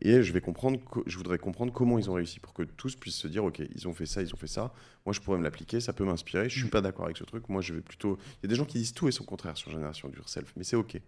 Et 0.00 0.22
je 0.24 0.32
vais 0.32 0.40
comprendre, 0.40 0.80
co- 0.84 1.04
je 1.06 1.16
voudrais 1.16 1.38
comprendre 1.38 1.72
comment 1.72 1.98
ils 2.00 2.10
ont 2.10 2.14
réussi 2.14 2.40
pour 2.40 2.52
que 2.52 2.64
tous 2.64 2.96
puissent 2.96 3.14
se 3.14 3.28
dire, 3.28 3.44
ok, 3.44 3.60
ils 3.76 3.86
ont 3.86 3.92
fait 3.92 4.06
ça, 4.06 4.22
ils 4.22 4.34
ont 4.34 4.38
fait 4.38 4.48
ça. 4.48 4.72
Moi, 5.04 5.12
je 5.12 5.20
pourrais 5.20 5.38
me 5.38 5.44
l'appliquer, 5.44 5.78
ça 5.78 5.92
peut 5.92 6.04
m'inspirer. 6.04 6.48
Je 6.48 6.58
suis 6.58 6.66
Mm. 6.66 6.70
pas 6.70 6.80
d'accord 6.80 7.04
avec 7.04 7.16
ce 7.16 7.22
truc. 7.24 7.48
Moi, 7.48 7.62
je 7.62 7.74
vais 7.74 7.80
plutôt. 7.80 8.18
Il 8.42 8.42
y 8.42 8.46
a 8.46 8.48
des 8.48 8.56
gens 8.56 8.64
qui 8.64 8.78
disent 8.78 8.92
tout 8.94 9.06
et 9.06 9.12
son 9.12 9.24
contraire 9.24 9.56
sur 9.56 9.70
Génération 9.70 10.08
du 10.08 10.18
Self, 10.26 10.52
mais 10.56 10.64
c'est 10.64 10.74
ok. 10.76 11.00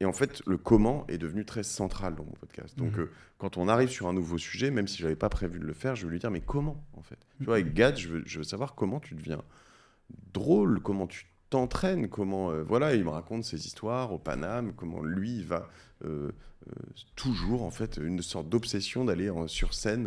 Et 0.00 0.04
en 0.04 0.12
fait, 0.12 0.42
le 0.46 0.58
comment 0.58 1.06
est 1.08 1.16
devenu 1.18 1.44
très 1.46 1.62
central 1.62 2.14
dans 2.16 2.24
mon 2.24 2.32
podcast. 2.32 2.76
Donc, 2.76 2.92
Mhm. 2.92 3.00
euh, 3.04 3.10
quand 3.38 3.56
on 3.56 3.66
arrive 3.68 3.88
sur 3.88 4.06
un 4.08 4.12
nouveau 4.12 4.36
sujet, 4.38 4.70
même 4.70 4.86
si 4.88 4.98
j'avais 4.98 5.16
pas 5.16 5.30
prévu 5.30 5.58
de 5.58 5.64
le 5.64 5.72
faire, 5.72 5.96
je 5.96 6.06
vais 6.06 6.12
lui 6.12 6.18
dire, 6.18 6.30
mais 6.30 6.42
comment, 6.42 6.84
en 6.92 7.02
fait? 7.02 7.18
Tu 7.38 7.44
vois, 7.46 7.54
avec 7.54 7.72
Gad, 7.72 7.96
je 7.96 8.08
veux, 8.08 8.22
je 8.26 8.38
veux 8.38 8.44
savoir 8.44 8.74
comment 8.74 9.00
tu 9.00 9.14
deviens 9.14 9.40
drôle, 10.34 10.80
comment 10.80 11.06
tu 11.06 11.26
t'entraînes, 11.50 12.08
comment... 12.08 12.50
euh, 12.50 12.62
voilà, 12.62 12.94
il 12.94 13.04
me 13.04 13.10
raconte 13.10 13.44
ses 13.44 13.66
histoires 13.66 14.12
au 14.12 14.18
Paname, 14.18 14.72
comment 14.74 15.02
lui, 15.02 15.36
il 15.38 15.46
va 15.46 15.68
euh, 16.04 16.30
toujours, 17.14 17.62
en 17.64 17.70
fait, 17.70 17.96
une 17.96 18.20
sorte 18.22 18.48
d'obsession 18.48 19.04
d'aller 19.04 19.30
sur 19.46 19.74
scène... 19.74 20.06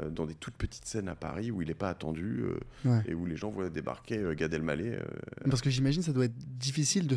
euh, 0.00 0.08
dans 0.08 0.24
des 0.24 0.36
toutes 0.36 0.54
petites 0.54 0.84
scènes 0.86 1.08
à 1.08 1.16
Paris 1.16 1.50
où 1.50 1.62
il 1.62 1.66
n'est 1.68 1.74
pas 1.74 1.88
attendu 1.88 2.42
euh, 2.44 2.60
Ouais. 2.84 3.02
et 3.06 3.14
où 3.14 3.26
les 3.26 3.36
gens 3.36 3.50
voient 3.50 3.70
débarquer 3.70 4.18
euh, 4.18 4.34
Gad 4.34 4.54
Elmaleh. 4.54 5.00
Parce 5.48 5.60
que 5.62 5.68
j'imagine 5.68 6.00
ça 6.02 6.12
doit 6.12 6.26
être 6.26 6.36
difficile 6.58 7.08
de, 7.08 7.16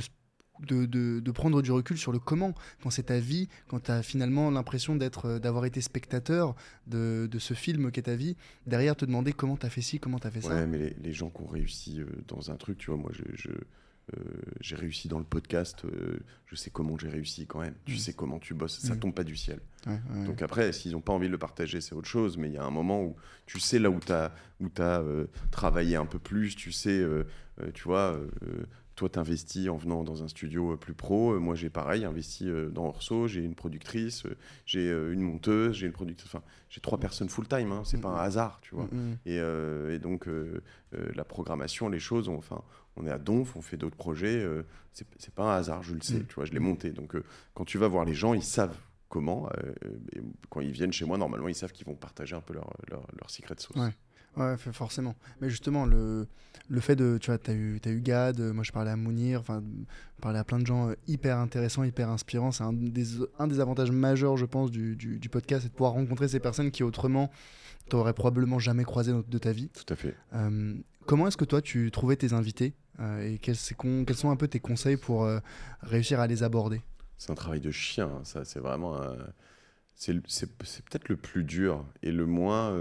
de, 0.61 0.85
de- 0.85 1.19
de 1.19 1.31
prendre 1.31 1.61
du 1.61 1.71
recul 1.71 1.97
sur 1.97 2.11
le 2.11 2.19
comment, 2.19 2.53
quand 2.81 2.89
c'est 2.89 3.03
ta 3.03 3.19
vie, 3.19 3.49
quand 3.67 3.79
tu 3.85 3.91
as 3.91 4.03
finalement 4.03 4.51
l'impression 4.51 4.95
d'être, 4.95 5.25
euh, 5.25 5.39
d'avoir 5.39 5.65
été 5.65 5.81
spectateur 5.81 6.55
de, 6.87 7.27
de 7.29 7.39
ce 7.39 7.53
film 7.53 7.91
qu'est 7.91 8.03
ta 8.03 8.15
vie, 8.15 8.35
derrière 8.67 8.95
te 8.95 9.05
demander 9.05 9.33
comment 9.33 9.57
tu 9.57 9.65
as 9.65 9.69
fait 9.69 9.81
ci, 9.81 9.99
comment 9.99 10.19
tu 10.19 10.27
as 10.27 10.31
fait 10.31 10.41
ça. 10.41 10.49
Ouais, 10.55 10.65
mais 10.67 10.77
les, 10.77 10.95
les 11.01 11.13
gens 11.13 11.29
qui 11.29 11.41
ont 11.41 11.47
réussi 11.47 11.99
euh, 12.01 12.05
dans 12.27 12.51
un 12.51 12.55
truc, 12.55 12.77
tu 12.77 12.91
vois, 12.91 12.97
moi, 12.99 13.11
je, 13.13 13.23
je, 13.35 13.49
euh, 13.49 14.19
j'ai 14.61 14.75
réussi 14.75 15.07
dans 15.07 15.17
le 15.17 15.23
podcast, 15.25 15.85
euh, 15.85 16.19
je 16.45 16.55
sais 16.55 16.69
comment 16.69 16.97
j'ai 16.97 17.09
réussi 17.09 17.47
quand 17.47 17.61
même. 17.61 17.73
Tu 17.85 17.95
Mm. 17.95 17.97
sais 17.97 18.13
comment 18.13 18.37
tu 18.39 18.53
bosses, 18.53 18.79
ça 18.79 18.95
Mm. 18.95 18.99
tombe 18.99 19.13
pas 19.15 19.23
du 19.23 19.35
ciel. 19.35 19.59
Ouais, 19.87 19.93
ouais. 20.13 20.25
Donc 20.25 20.41
après, 20.41 20.71
s'ils 20.71 20.91
n'ont 20.91 21.01
pas 21.01 21.13
envie 21.13 21.27
de 21.27 21.31
le 21.31 21.37
partager, 21.37 21.81
c'est 21.81 21.95
autre 21.95 22.07
chose, 22.07 22.37
mais 22.37 22.47
il 22.49 22.53
y 22.53 22.57
a 22.57 22.63
un 22.63 22.69
moment 22.69 23.01
où 23.03 23.15
tu 23.45 23.59
sais 23.59 23.79
là 23.79 23.89
où 23.89 23.99
tu 23.99 24.11
as, 24.11 24.31
où 24.59 24.67
as, 24.77 25.01
euh, 25.01 25.25
travaillé 25.51 25.95
un 25.95 26.05
peu 26.05 26.19
plus, 26.19 26.55
tu 26.55 26.71
sais, 26.71 27.01
tu 27.73 27.83
vois, 27.83 28.17
toi, 28.95 29.09
tu 29.09 29.17
investis 29.19 29.69
en 29.69 29.77
venant 29.77 30.03
dans 30.03 30.23
un 30.23 30.27
studio 30.27 30.73
euh, 30.73 30.77
plus 30.77 30.93
pro. 30.93 31.33
Euh, 31.33 31.39
moi, 31.39 31.55
j'ai 31.55 31.69
pareil, 31.69 32.05
investi 32.05 32.47
euh, 32.49 32.69
dans 32.69 32.85
Orso, 32.85 33.27
j'ai 33.27 33.41
une 33.41 33.55
productrice, 33.55 34.23
j'ai 34.65 34.89
une 34.89 35.21
monteuse, 35.21 35.75
j'ai 35.75 35.87
une 35.87 35.93
productrice, 35.93 36.27
enfin, 36.27 36.43
j'ai 36.69 36.79
trois 36.81 36.99
personnes 36.99 37.29
full-time, 37.29 37.71
hein, 37.71 37.81
c'est 37.85 37.99
pas 37.99 38.09
un 38.09 38.23
hasard, 38.23 38.59
tu 38.61 38.75
vois. 38.75 38.85
Mm, 38.91 38.97
mm. 38.97 39.17
Et, 39.25 39.39
euh, 39.39 39.95
et 39.95 39.99
donc, 39.99 40.27
euh, 40.27 40.61
euh, 40.95 41.11
la 41.15 41.23
programmation, 41.23 41.89
les 41.89 41.99
choses, 41.99 42.27
on, 42.27 42.37
enfin, 42.37 42.61
on 42.95 43.05
est 43.07 43.11
à 43.11 43.17
Donf, 43.17 43.55
on 43.55 43.61
fait 43.61 43.77
d'autres 43.77 43.97
projets. 43.97 44.45
c'est 44.91 45.33
pas 45.33 45.53
un 45.55 45.57
hasard, 45.57 45.81
je 45.83 45.95
le 45.95 46.01
sais, 46.01 46.19
Mm. 46.19 46.25
tu 46.27 46.35
vois, 46.35 46.45
je 46.45 46.51
l'ai 46.51 46.59
monté. 46.59 46.91
Donc, 46.91 47.15
quand 47.55 47.65
tu 47.65 47.77
vas 47.79 47.87
voir 47.87 48.05
les 48.05 48.13
gens, 48.13 48.33
ils 48.35 48.43
savent 48.43 48.77
comment. 49.09 49.49
et 50.15 50.21
quand 50.49 50.61
ils 50.61 50.71
viennent 50.71 50.93
chez 50.93 51.05
moi, 51.05 51.17
normalement, 51.17 51.47
ils 51.47 51.55
savent 51.55 51.71
qu'ils 51.71 51.87
vont 51.87 51.95
partager 51.95 52.35
un 52.35 52.41
peu 52.41 52.53
leur, 52.53 52.71
leur, 52.89 53.07
leur 53.19 53.29
secret 53.31 53.55
sauce. 53.57 53.75
Ouais. 53.75 53.89
Ouais, 54.37 54.55
forcément. 54.57 55.15
Mais 55.41 55.49
justement, 55.49 55.85
le, 55.85 56.27
le 56.69 56.79
fait 56.79 56.95
de. 56.95 57.17
Tu 57.19 57.29
vois, 57.29 57.37
tu 57.37 57.51
as 57.51 57.53
eu, 57.53 57.79
eu 57.85 58.01
Gad, 58.01 58.39
euh, 58.39 58.53
moi 58.53 58.63
je 58.63 58.71
parlais 58.71 58.91
à 58.91 58.95
Mounir, 58.95 59.39
enfin, 59.39 59.63
parlais 60.21 60.39
à 60.39 60.43
plein 60.43 60.59
de 60.59 60.65
gens 60.65 60.89
euh, 60.89 60.95
hyper 61.07 61.37
intéressants, 61.37 61.83
hyper 61.83 62.09
inspirants. 62.09 62.51
C'est 62.51 62.63
un 62.63 62.73
des, 62.73 63.05
un 63.37 63.47
des 63.47 63.59
avantages 63.59 63.91
majeurs, 63.91 64.37
je 64.37 64.45
pense, 64.45 64.71
du, 64.71 64.95
du, 64.95 65.19
du 65.19 65.29
podcast, 65.29 65.63
c'est 65.63 65.69
de 65.69 65.73
pouvoir 65.73 65.93
rencontrer 65.93 66.27
ces 66.27 66.39
personnes 66.39 66.71
qui 66.71 66.83
autrement 66.83 67.29
t'aurais 67.89 68.13
probablement 68.13 68.59
jamais 68.59 68.83
croisé 68.83 69.13
de, 69.13 69.37
ta 69.37 69.51
vie. 69.51 69.69
Tout 69.69 69.93
à 69.93 69.95
fait. 69.95 70.15
Euh, 70.33 70.75
comment 71.05 71.27
est-ce 71.27 71.37
que 71.37 71.45
toi 71.45 71.61
tu 71.61 71.91
trouvais 71.91 72.15
tes 72.15 72.33
invités 72.33 72.73
euh, 72.99 73.27
et 73.27 73.37
quels, 73.39 73.57
quels 74.05 74.15
sont 74.15 74.29
un 74.29 74.35
peu 74.35 74.47
tes 74.47 74.59
conseils 74.59 74.97
pour 74.97 75.23
euh, 75.23 75.39
réussir 75.81 76.19
à 76.19 76.27
les 76.27 76.43
aborder? 76.43 76.81
C'est 77.17 77.31
un 77.31 77.35
travail 77.35 77.59
de 77.59 77.71
chien, 77.71 78.07
hein, 78.07 78.21
ça. 78.23 78.45
C'est 78.45 78.59
vraiment. 78.59 78.99
c'est 79.95 80.13
peut-être 80.13 81.09
le 81.09 81.15
plus 81.15 81.43
dur 81.43 81.85
et 82.01 82.11
le 82.11 82.25
moins. 82.25 82.75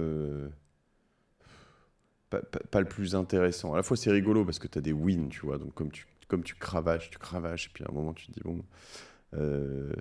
Pas, 2.33 2.41
pas- 2.41 2.61
pas 2.71 2.81
le 2.81 2.87
plus 2.87 3.15
intéressant. 3.15 3.75
À 3.75 3.77
la 3.77 3.83
fois, 3.83 3.97
c'est 3.97 4.11
rigolo 4.11 4.45
parce 4.45 4.59
que 4.59 4.67
tu 4.67 4.79
as 4.79 4.81
des 4.81 4.93
wins, 4.95 5.29
tu 5.29 5.41
vois. 5.47 5.59
Donc, 5.59 5.75
comme 5.75 5.91
tu, 5.93 6.07
comme 6.29 6.43
tu 6.43 6.55
cravaches, 6.55 7.11
tu 7.11 7.19
cravaches, 7.19 7.67
et 7.67 7.71
puis 7.75 7.85
à 7.85 7.89
un 7.91 7.95
moment, 7.95 8.15
tu 8.15 8.27
te 8.29 8.33
dis, 8.33 8.41
bon. 8.43 8.65
euh, 9.35 9.93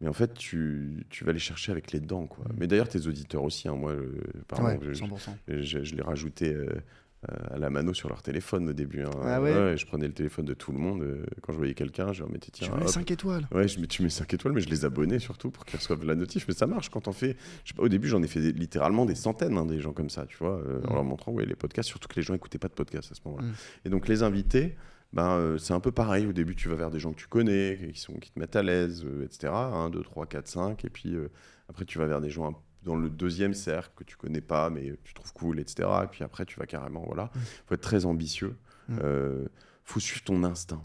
mais 0.00 0.08
en 0.08 0.12
fait, 0.12 0.34
tu, 0.34 1.06
tu 1.10 1.24
vas 1.24 1.32
les 1.32 1.38
chercher 1.38 1.70
avec 1.72 1.92
les 1.92 2.00
dents, 2.00 2.26
quoi. 2.26 2.44
Mm. 2.46 2.56
Mais 2.58 2.66
d'ailleurs, 2.66 2.88
tes 2.88 3.06
auditeurs 3.06 3.42
aussi, 3.44 3.68
hein, 3.68 3.74
moi, 3.76 3.92
euh, 3.92 4.20
pardon, 4.48 4.66
Ouais, 4.66 4.78
je, 4.82 4.92
100%. 4.94 5.36
je, 5.48 5.62
je- 5.62 5.84
je 5.84 5.94
les 5.94 6.02
rajoutais 6.02 6.54
euh, 6.54 6.66
euh, 6.66 6.80
à 7.28 7.56
la 7.58 7.70
mano 7.70 7.94
sur 7.94 8.08
leur 8.08 8.20
téléphone 8.22 8.68
au 8.68 8.72
début. 8.72 9.02
hein. 9.02 9.10
Ah 9.22 9.40
ouais 9.40 9.76
je 9.76 9.86
prenais 9.86 10.06
le 10.08 10.12
téléphone 10.12 10.44
de 10.44 10.54
tout 10.54 10.72
le 10.72 10.78
monde. 10.78 11.02
euh, 11.02 11.24
quand 11.42 11.52
je 11.52 11.58
voyais 11.58 11.74
quelqu'un, 11.74 12.12
je 12.12 12.20
leur 12.20 12.30
mettais, 12.30 12.50
Tu 12.50 12.64
tiens, 12.64 12.76
les 12.76 12.82
hop, 12.84 12.88
5 12.88 13.10
étoiles 13.10 13.46
Ouais, 13.52 13.68
je 13.68 13.78
mets, 13.80 13.86
tu 13.86 14.02
mets 14.02 14.08
5 14.08 14.32
étoiles, 14.34 14.52
mais 14.54 14.60
je 14.60 14.68
les 14.68 14.84
abonnais 14.84 15.18
surtout 15.20 15.50
pour 15.50 15.64
qu'ils 15.64 15.78
reçoivent 15.78 16.04
la 16.04 16.14
notif. 16.16 16.46
Mais 16.48 16.54
ça 16.54 16.66
marche 16.66 16.88
quand 16.88 17.06
on 17.08 17.12
fait. 17.12 17.36
Je 17.64 17.70
sais 17.70 17.74
pas, 17.76 17.82
au 17.84 17.88
début, 17.88 18.08
j'en 18.08 18.22
ai 18.22 18.26
fait 18.26 18.40
des- 18.40 18.52
littéralement 18.52 19.06
des 19.06 19.14
centaines, 19.14 19.56
hein, 19.56 19.66
des 19.66 19.80
gens 19.80 19.92
comme 19.92 20.10
ça, 20.10 20.26
tu 20.26 20.36
vois, 20.38 20.58
euh, 20.58 20.80
en 20.86 20.90
Mm. 20.90 20.94
leur 20.94 21.04
montrant 21.04 21.32
ouais, 21.32 21.46
les 21.46 21.54
podcasts, 21.56 21.88
surtout 21.88 22.08
que 22.08 22.16
les 22.16 22.22
gens 22.22 22.32
n'écoutaient 22.32 22.58
pas 22.58 22.68
de 22.68 22.74
podcasts 22.74 23.12
à 23.12 23.14
ce 23.14 23.20
moment-là. 23.26 23.46
Mm. 23.46 23.52
Et 23.84 23.88
donc, 23.90 24.08
les 24.08 24.22
invités, 24.24 24.76
ben, 25.12 25.30
euh, 25.32 25.58
c'est 25.58 25.74
un 25.74 25.80
peu 25.80 25.92
pareil. 25.92 26.26
Au 26.26 26.32
début, 26.32 26.56
tu 26.56 26.68
vas 26.68 26.74
vers 26.74 26.90
des 26.90 26.98
gens 26.98 27.12
que 27.12 27.18
tu 27.20 27.28
connais, 27.28 27.90
qui, 27.92 28.00
sont, 28.00 28.14
qui 28.14 28.32
te 28.32 28.38
mettent 28.40 28.56
à 28.56 28.62
l'aise, 28.62 29.04
euh, 29.06 29.24
etc. 29.24 29.52
1, 29.52 29.90
2, 29.90 30.02
3, 30.02 30.26
4, 30.26 30.48
5. 30.48 30.84
Et 30.84 30.90
puis 30.90 31.14
euh, 31.14 31.28
après, 31.68 31.84
tu 31.84 31.98
vas 31.98 32.06
vers 32.06 32.20
des 32.20 32.30
gens 32.30 32.50
un- 32.50 32.56
dans 32.84 32.96
le 32.96 33.08
deuxième 33.08 33.54
cercle 33.54 33.92
que 33.96 34.04
tu 34.04 34.16
connais 34.16 34.40
pas, 34.40 34.70
mais 34.70 34.94
tu 35.04 35.14
trouves 35.14 35.32
cool, 35.32 35.60
etc. 35.60 35.88
Et 36.04 36.06
puis 36.06 36.24
après, 36.24 36.44
tu 36.44 36.58
vas 36.58 36.66
carrément. 36.66 37.04
Voilà. 37.06 37.24
Mm. 37.24 37.38
faut 37.66 37.74
être 37.74 37.80
très 37.80 38.04
ambitieux. 38.04 38.56
Mm. 38.88 38.98
Euh, 39.02 39.44
faut 39.84 40.00
suivre 40.00 40.22
ton 40.24 40.44
instinct. 40.44 40.82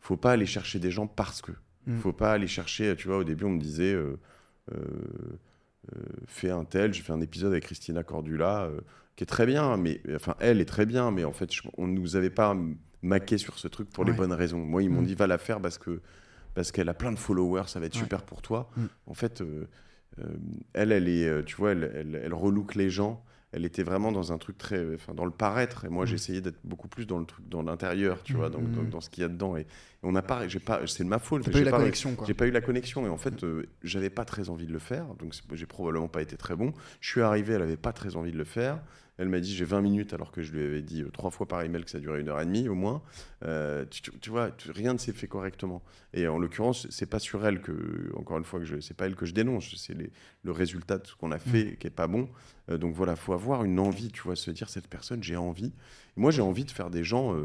faut 0.00 0.16
pas 0.16 0.32
aller 0.32 0.46
chercher 0.46 0.78
des 0.78 0.90
gens 0.90 1.06
parce 1.06 1.42
que. 1.42 1.52
Mm. 1.86 1.98
faut 1.98 2.12
pas 2.12 2.32
aller 2.32 2.46
chercher. 2.46 2.94
Tu 2.96 3.08
vois, 3.08 3.18
au 3.18 3.24
début, 3.24 3.44
on 3.44 3.50
me 3.50 3.60
disait. 3.60 3.92
euh, 3.94 4.18
euh, 4.72 4.76
fais 6.26 6.50
un 6.50 6.64
tel. 6.64 6.94
J'ai 6.94 7.02
fait 7.02 7.12
un 7.12 7.20
épisode 7.20 7.50
avec 7.50 7.64
Christina 7.64 8.04
Cordula 8.04 8.70
qui 9.16 9.24
est 9.24 9.26
très 9.26 9.44
bien, 9.44 9.76
mais 9.76 10.00
enfin, 10.14 10.36
elle 10.38 10.60
est 10.60 10.66
très 10.66 10.86
bien, 10.86 11.10
mais 11.10 11.24
en 11.24 11.32
fait, 11.32 11.50
on 11.76 11.86
ne 11.86 11.92
nous 11.92 12.14
avait 12.14 12.30
pas 12.30 12.56
maqué 13.02 13.38
sur 13.38 13.58
ce 13.58 13.66
truc 13.66 13.90
pour 13.90 14.04
les 14.04 14.12
bonnes 14.12 14.32
raisons. 14.32 14.58
Moi, 14.58 14.82
ils 14.84 14.90
m'ont 14.90 15.02
mm. 15.02 15.06
dit, 15.06 15.14
va 15.16 15.26
la 15.26 15.38
faire 15.38 15.60
parce 15.60 15.78
que 15.78 16.00
parce 16.54 16.72
qu'elle 16.72 16.88
a 16.88 16.94
plein 16.94 17.12
de 17.12 17.18
followers, 17.18 17.64
ça 17.66 17.80
va 17.80 17.86
être 17.86 17.94
super 17.94 18.22
pour 18.22 18.42
toi. 18.42 18.70
Mm. 18.76 18.84
En 19.06 19.14
fait, 19.14 19.42
elle, 20.72 20.92
elle 20.92 21.08
est, 21.08 21.44
tu 21.44 21.56
vois, 21.56 21.72
elle, 21.72 21.90
elle, 21.94 22.20
elle 22.22 22.34
relook 22.34 22.74
les 22.74 22.90
gens 22.90 23.24
elle 23.52 23.64
était 23.64 23.82
vraiment 23.82 24.12
dans 24.12 24.32
un 24.32 24.38
truc 24.38 24.58
très, 24.58 24.94
enfin, 24.94 25.12
dans 25.12 25.24
le 25.24 25.32
paraître. 25.32 25.84
Et 25.84 25.88
moi, 25.88 26.04
mm. 26.04 26.08
j'essayais 26.08 26.40
d'être 26.40 26.60
beaucoup 26.62 26.88
plus 26.88 27.06
dans 27.06 27.18
le 27.18 27.24
truc, 27.24 27.48
dans 27.48 27.62
l'intérieur, 27.62 28.22
tu 28.22 28.34
vois, 28.34 28.48
dans, 28.48 28.60
mm. 28.60 28.90
dans, 28.90 29.00
ce 29.00 29.10
qu'il 29.10 29.22
y 29.22 29.24
a 29.24 29.28
dedans. 29.28 29.56
Et, 29.56 29.66
on 30.02 30.12
n'a 30.12 30.22
pas, 30.22 30.46
j'ai 30.46 30.60
pas, 30.60 30.80
c'est 30.86 31.04
de 31.04 31.08
ma 31.08 31.18
faute. 31.18 31.44
J'ai 31.44 31.50
pas 31.50 31.60
eu 31.60 31.64
la 31.64 31.72
connexion, 31.72 32.16
J'ai 32.26 32.34
pas 32.34 32.46
eu 32.46 32.52
la 32.52 32.60
connexion. 32.60 33.06
Et 33.06 33.08
en 33.08 33.16
fait, 33.16 33.42
euh, 33.42 33.66
j'avais 33.82 34.10
pas 34.10 34.24
très 34.24 34.50
envie 34.50 34.66
de 34.66 34.72
le 34.72 34.78
faire. 34.78 35.06
Donc, 35.18 35.34
j'ai 35.52 35.66
probablement 35.66 36.08
pas 36.08 36.22
été 36.22 36.36
très 36.36 36.54
bon. 36.54 36.72
Je 37.00 37.10
suis 37.10 37.20
arrivé, 37.20 37.54
elle 37.54 37.62
avait 37.62 37.76
pas 37.76 37.92
très 37.92 38.16
envie 38.16 38.32
de 38.32 38.38
le 38.38 38.44
faire. 38.44 38.80
Elle 39.20 39.28
m'a 39.28 39.40
dit 39.40 39.54
j'ai 39.54 39.66
20 39.66 39.82
minutes 39.82 40.14
alors 40.14 40.32
que 40.32 40.40
je 40.40 40.50
lui 40.50 40.64
avais 40.64 40.80
dit 40.80 41.02
euh, 41.02 41.10
trois 41.10 41.30
fois 41.30 41.46
par 41.46 41.60
email 41.60 41.84
que 41.84 41.90
ça 41.90 42.00
durait 42.00 42.22
une 42.22 42.28
heure 42.30 42.40
et 42.40 42.46
demie 42.46 42.70
au 42.70 42.74
moins. 42.74 43.02
Euh, 43.44 43.84
tu, 43.90 44.30
vois, 44.30 44.50
rien 44.70 44.94
ne 44.94 44.98
s'est 44.98 45.12
fait 45.12 45.26
correctement. 45.26 45.82
Et 46.14 46.26
en 46.26 46.38
l'occurrence, 46.38 46.86
c'est 46.88 47.04
pas 47.04 47.18
sur 47.18 47.44
elle 47.44 47.60
que, 47.60 48.10
encore 48.16 48.38
une 48.38 48.44
fois, 48.44 48.60
que 48.60 48.64
je, 48.64 48.80
c'est 48.80 48.94
pas 48.96 49.04
elle 49.04 49.16
que 49.16 49.26
je 49.26 49.34
dénonce, 49.34 49.76
c'est 49.76 49.94
le 50.42 50.52
résultat 50.52 50.96
de 50.96 51.06
ce 51.06 51.14
qu'on 51.14 51.32
a 51.32 51.38
fait 51.38 51.72
mm. 51.72 51.76
qui 51.76 51.86
est 51.86 51.90
pas 51.90 52.06
bon. 52.06 52.30
Euh, 52.70 52.78
donc 52.78 52.94
voilà, 52.94 53.14
faut 53.14 53.34
avoir 53.34 53.62
une 53.62 53.78
envie, 53.78 54.10
tu 54.10 54.22
vois, 54.22 54.36
se 54.36 54.50
dire 54.50 54.70
cette 54.70 54.88
personne, 54.88 55.22
j'ai 55.22 55.36
envie. 55.36 55.74
moi, 56.16 56.30
j'ai 56.30 56.42
envie 56.42 56.64
de 56.64 56.70
faire 56.70 56.88
des 56.88 57.04
gens. 57.04 57.36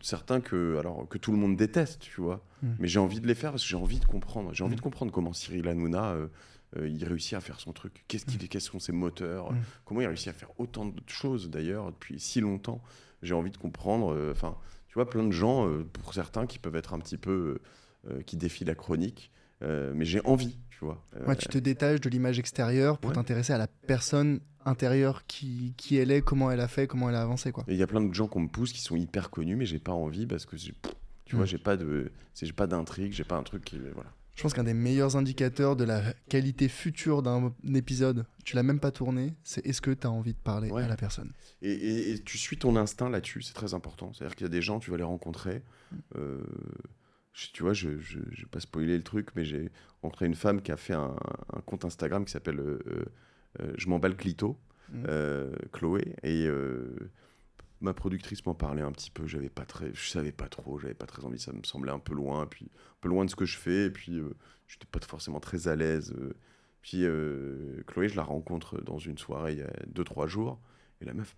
certains 0.00 0.40
que 0.40 0.78
alors 0.78 1.06
que 1.10 1.18
tout 1.18 1.32
le 1.32 1.36
monde 1.36 1.54
déteste 1.54 2.00
tu 2.00 2.22
vois 2.22 2.42
mm. 2.62 2.68
mais 2.78 2.88
j'ai 2.88 2.98
envie 2.98 3.20
de 3.20 3.26
les 3.26 3.34
faire 3.34 3.50
parce 3.50 3.62
que 3.62 3.68
j'ai 3.68 3.76
envie 3.76 3.98
de 3.98 4.06
comprendre 4.06 4.54
j'ai 4.54 4.64
envie 4.64 4.74
de 4.74 4.80
comprendre 4.80 5.12
comment 5.12 5.34
Cyril 5.34 5.68
Hanouna 5.68 6.12
euh, 6.12 6.28
il 6.80 7.04
réussit 7.04 7.34
à 7.34 7.40
faire 7.40 7.60
son 7.60 7.72
truc. 7.72 8.04
Qu'est-ce 8.08 8.24
qu'il, 8.24 8.48
quels 8.48 8.60
sont 8.60 8.78
ses 8.78 8.92
moteurs 8.92 9.52
mm. 9.52 9.56
Comment 9.84 10.00
il 10.00 10.06
réussit 10.06 10.28
à 10.28 10.32
faire 10.32 10.50
autant 10.58 10.86
de 10.86 11.02
choses 11.06 11.50
d'ailleurs 11.50 11.92
depuis 11.92 12.18
si 12.18 12.40
longtemps 12.40 12.82
J'ai 13.22 13.34
envie 13.34 13.50
de 13.50 13.56
comprendre. 13.56 14.14
Euh, 14.14 14.32
enfin, 14.32 14.56
tu 14.88 14.94
vois, 14.94 15.08
plein 15.08 15.24
de 15.24 15.32
gens, 15.32 15.68
euh, 15.68 15.84
pour 15.84 16.14
certains, 16.14 16.46
qui 16.46 16.58
peuvent 16.58 16.76
être 16.76 16.94
un 16.94 16.98
petit 16.98 17.18
peu 17.18 17.58
qui 18.26 18.36
défient 18.36 18.64
la 18.64 18.74
chronique, 18.74 19.30
mais 19.60 20.04
j'ai 20.04 20.20
envie, 20.24 20.58
tu 20.70 20.84
vois. 20.84 21.04
Ouais, 21.24 21.36
tu 21.36 21.46
te 21.46 21.56
détaches 21.56 22.00
de 22.00 22.10
l'image 22.10 22.40
extérieure 22.40 22.98
pour 22.98 23.12
t'intéresser 23.12 23.52
à 23.52 23.58
la 23.58 23.68
personne 23.68 24.40
intérieure 24.64 25.24
qui, 25.26 25.74
qui 25.76 25.96
elle 25.96 26.10
est, 26.10 26.20
comment 26.20 26.50
elle 26.50 26.60
a 26.60 26.66
fait, 26.66 26.88
comment 26.88 27.08
elle 27.08 27.14
a 27.14 27.22
avancé, 27.22 27.52
quoi. 27.52 27.64
Il 27.68 27.76
y 27.76 27.82
a 27.82 27.86
plein 27.86 28.00
de 28.00 28.12
gens 28.12 28.26
qu'on 28.26 28.40
me 28.40 28.48
pousse 28.48 28.72
qui 28.72 28.80
sont 28.80 28.96
hyper 28.96 29.30
connus, 29.30 29.54
mais 29.54 29.66
j'ai 29.66 29.78
pas 29.78 29.92
envie 29.92 30.26
parce 30.26 30.46
que 30.46 30.56
tu 30.56 30.74
vois, 31.36 31.44
mm. 31.44 31.46
j'ai 31.46 31.58
pas 31.58 31.76
de, 31.76 32.10
j'ai 32.34 32.52
pas 32.52 32.66
d'intrigue, 32.66 33.12
j'ai 33.12 33.24
pas 33.24 33.36
un 33.36 33.44
truc 33.44 33.64
qui, 33.64 33.78
voilà. 33.78 34.10
Je 34.34 34.42
pense 34.42 34.54
qu'un 34.54 34.64
des 34.64 34.74
meilleurs 34.74 35.16
indicateurs 35.16 35.76
de 35.76 35.84
la 35.84 36.14
qualité 36.28 36.68
future 36.68 37.22
d'un 37.22 37.52
épisode, 37.74 38.24
tu 38.44 38.56
l'as 38.56 38.62
même 38.62 38.80
pas 38.80 38.90
tourné, 38.90 39.34
c'est 39.44 39.64
est-ce 39.66 39.80
que 39.80 39.90
tu 39.90 40.06
as 40.06 40.10
envie 40.10 40.32
de 40.32 40.38
parler 40.38 40.70
à 40.70 40.88
la 40.88 40.96
personne. 40.96 41.32
Et, 41.60 42.14
tu 42.24 42.38
suis 42.38 42.56
ton 42.56 42.76
instinct 42.76 43.10
là-dessus, 43.10 43.42
c'est 43.42 43.54
très 43.54 43.74
important. 43.74 44.12
C'est-à-dire 44.12 44.34
qu'il 44.34 44.46
y 44.46 44.50
a 44.50 44.52
des 44.52 44.62
gens, 44.62 44.80
tu 44.80 44.90
vas 44.90 44.96
les 44.96 45.02
rencontrer. 45.02 45.62
Mm. 45.90 45.96
Euh, 46.16 46.42
tu 47.52 47.62
vois, 47.62 47.72
je 47.72 47.88
ne 47.88 47.94
vais 47.94 48.46
pas 48.50 48.60
spoiler 48.60 48.96
le 48.96 49.02
truc, 49.02 49.28
mais 49.36 49.44
j'ai 49.44 49.70
rencontré 50.02 50.26
une 50.26 50.34
femme 50.34 50.62
qui 50.62 50.72
a 50.72 50.76
fait 50.76 50.94
un, 50.94 51.14
compte 51.66 51.84
Instagram 51.84 52.24
qui 52.24 52.32
s'appelle 52.32 52.60
euh, 52.60 52.78
euh, 53.60 53.72
Je 53.76 53.88
m'emballe 53.88 54.16
Clito, 54.16 54.58
mm. 54.92 55.04
Chloé. 55.72 56.14
Et 56.22 56.48
ma 57.82 57.94
productrice 57.94 58.44
m'en 58.46 58.54
parlait 58.54 58.82
un 58.82 58.92
petit 58.92 59.10
peu. 59.10 59.26
J'avais 59.26 59.48
pas 59.48 59.64
très, 59.64 59.92
je 59.92 60.08
savais 60.08 60.32
pas 60.32 60.48
trop, 60.48 60.78
j'avais 60.78 60.94
pas 60.94 61.06
très 61.06 61.24
envie. 61.24 61.38
Ça 61.38 61.52
me 61.52 61.62
semblait 61.64 61.92
un 61.92 61.98
peu 61.98 62.14
loin, 62.14 62.46
puis 62.46 62.66
un 62.66 62.96
peu 63.00 63.08
loin 63.08 63.24
de 63.24 63.30
ce 63.30 63.36
que 63.36 63.44
je 63.44 63.58
fais. 63.58 63.86
Et 63.86 63.90
puis, 63.90 64.18
euh, 64.18 64.34
j'étais 64.68 64.86
pas 64.86 65.00
forcément 65.00 65.40
très 65.40 65.68
à 65.68 65.76
l'aise. 65.76 66.14
Euh. 66.16 66.32
Puis 66.80 67.04
euh, 67.04 67.82
Chloé, 67.86 68.08
je 68.08 68.16
la 68.16 68.24
rencontre 68.24 68.80
dans 68.80 68.98
une 68.98 69.18
soirée 69.18 69.52
il 69.52 69.58
y 69.58 69.62
a 69.62 69.72
2-3 69.92 70.26
jours. 70.28 70.60
Et 71.00 71.04
la 71.04 71.14
meuf 71.14 71.34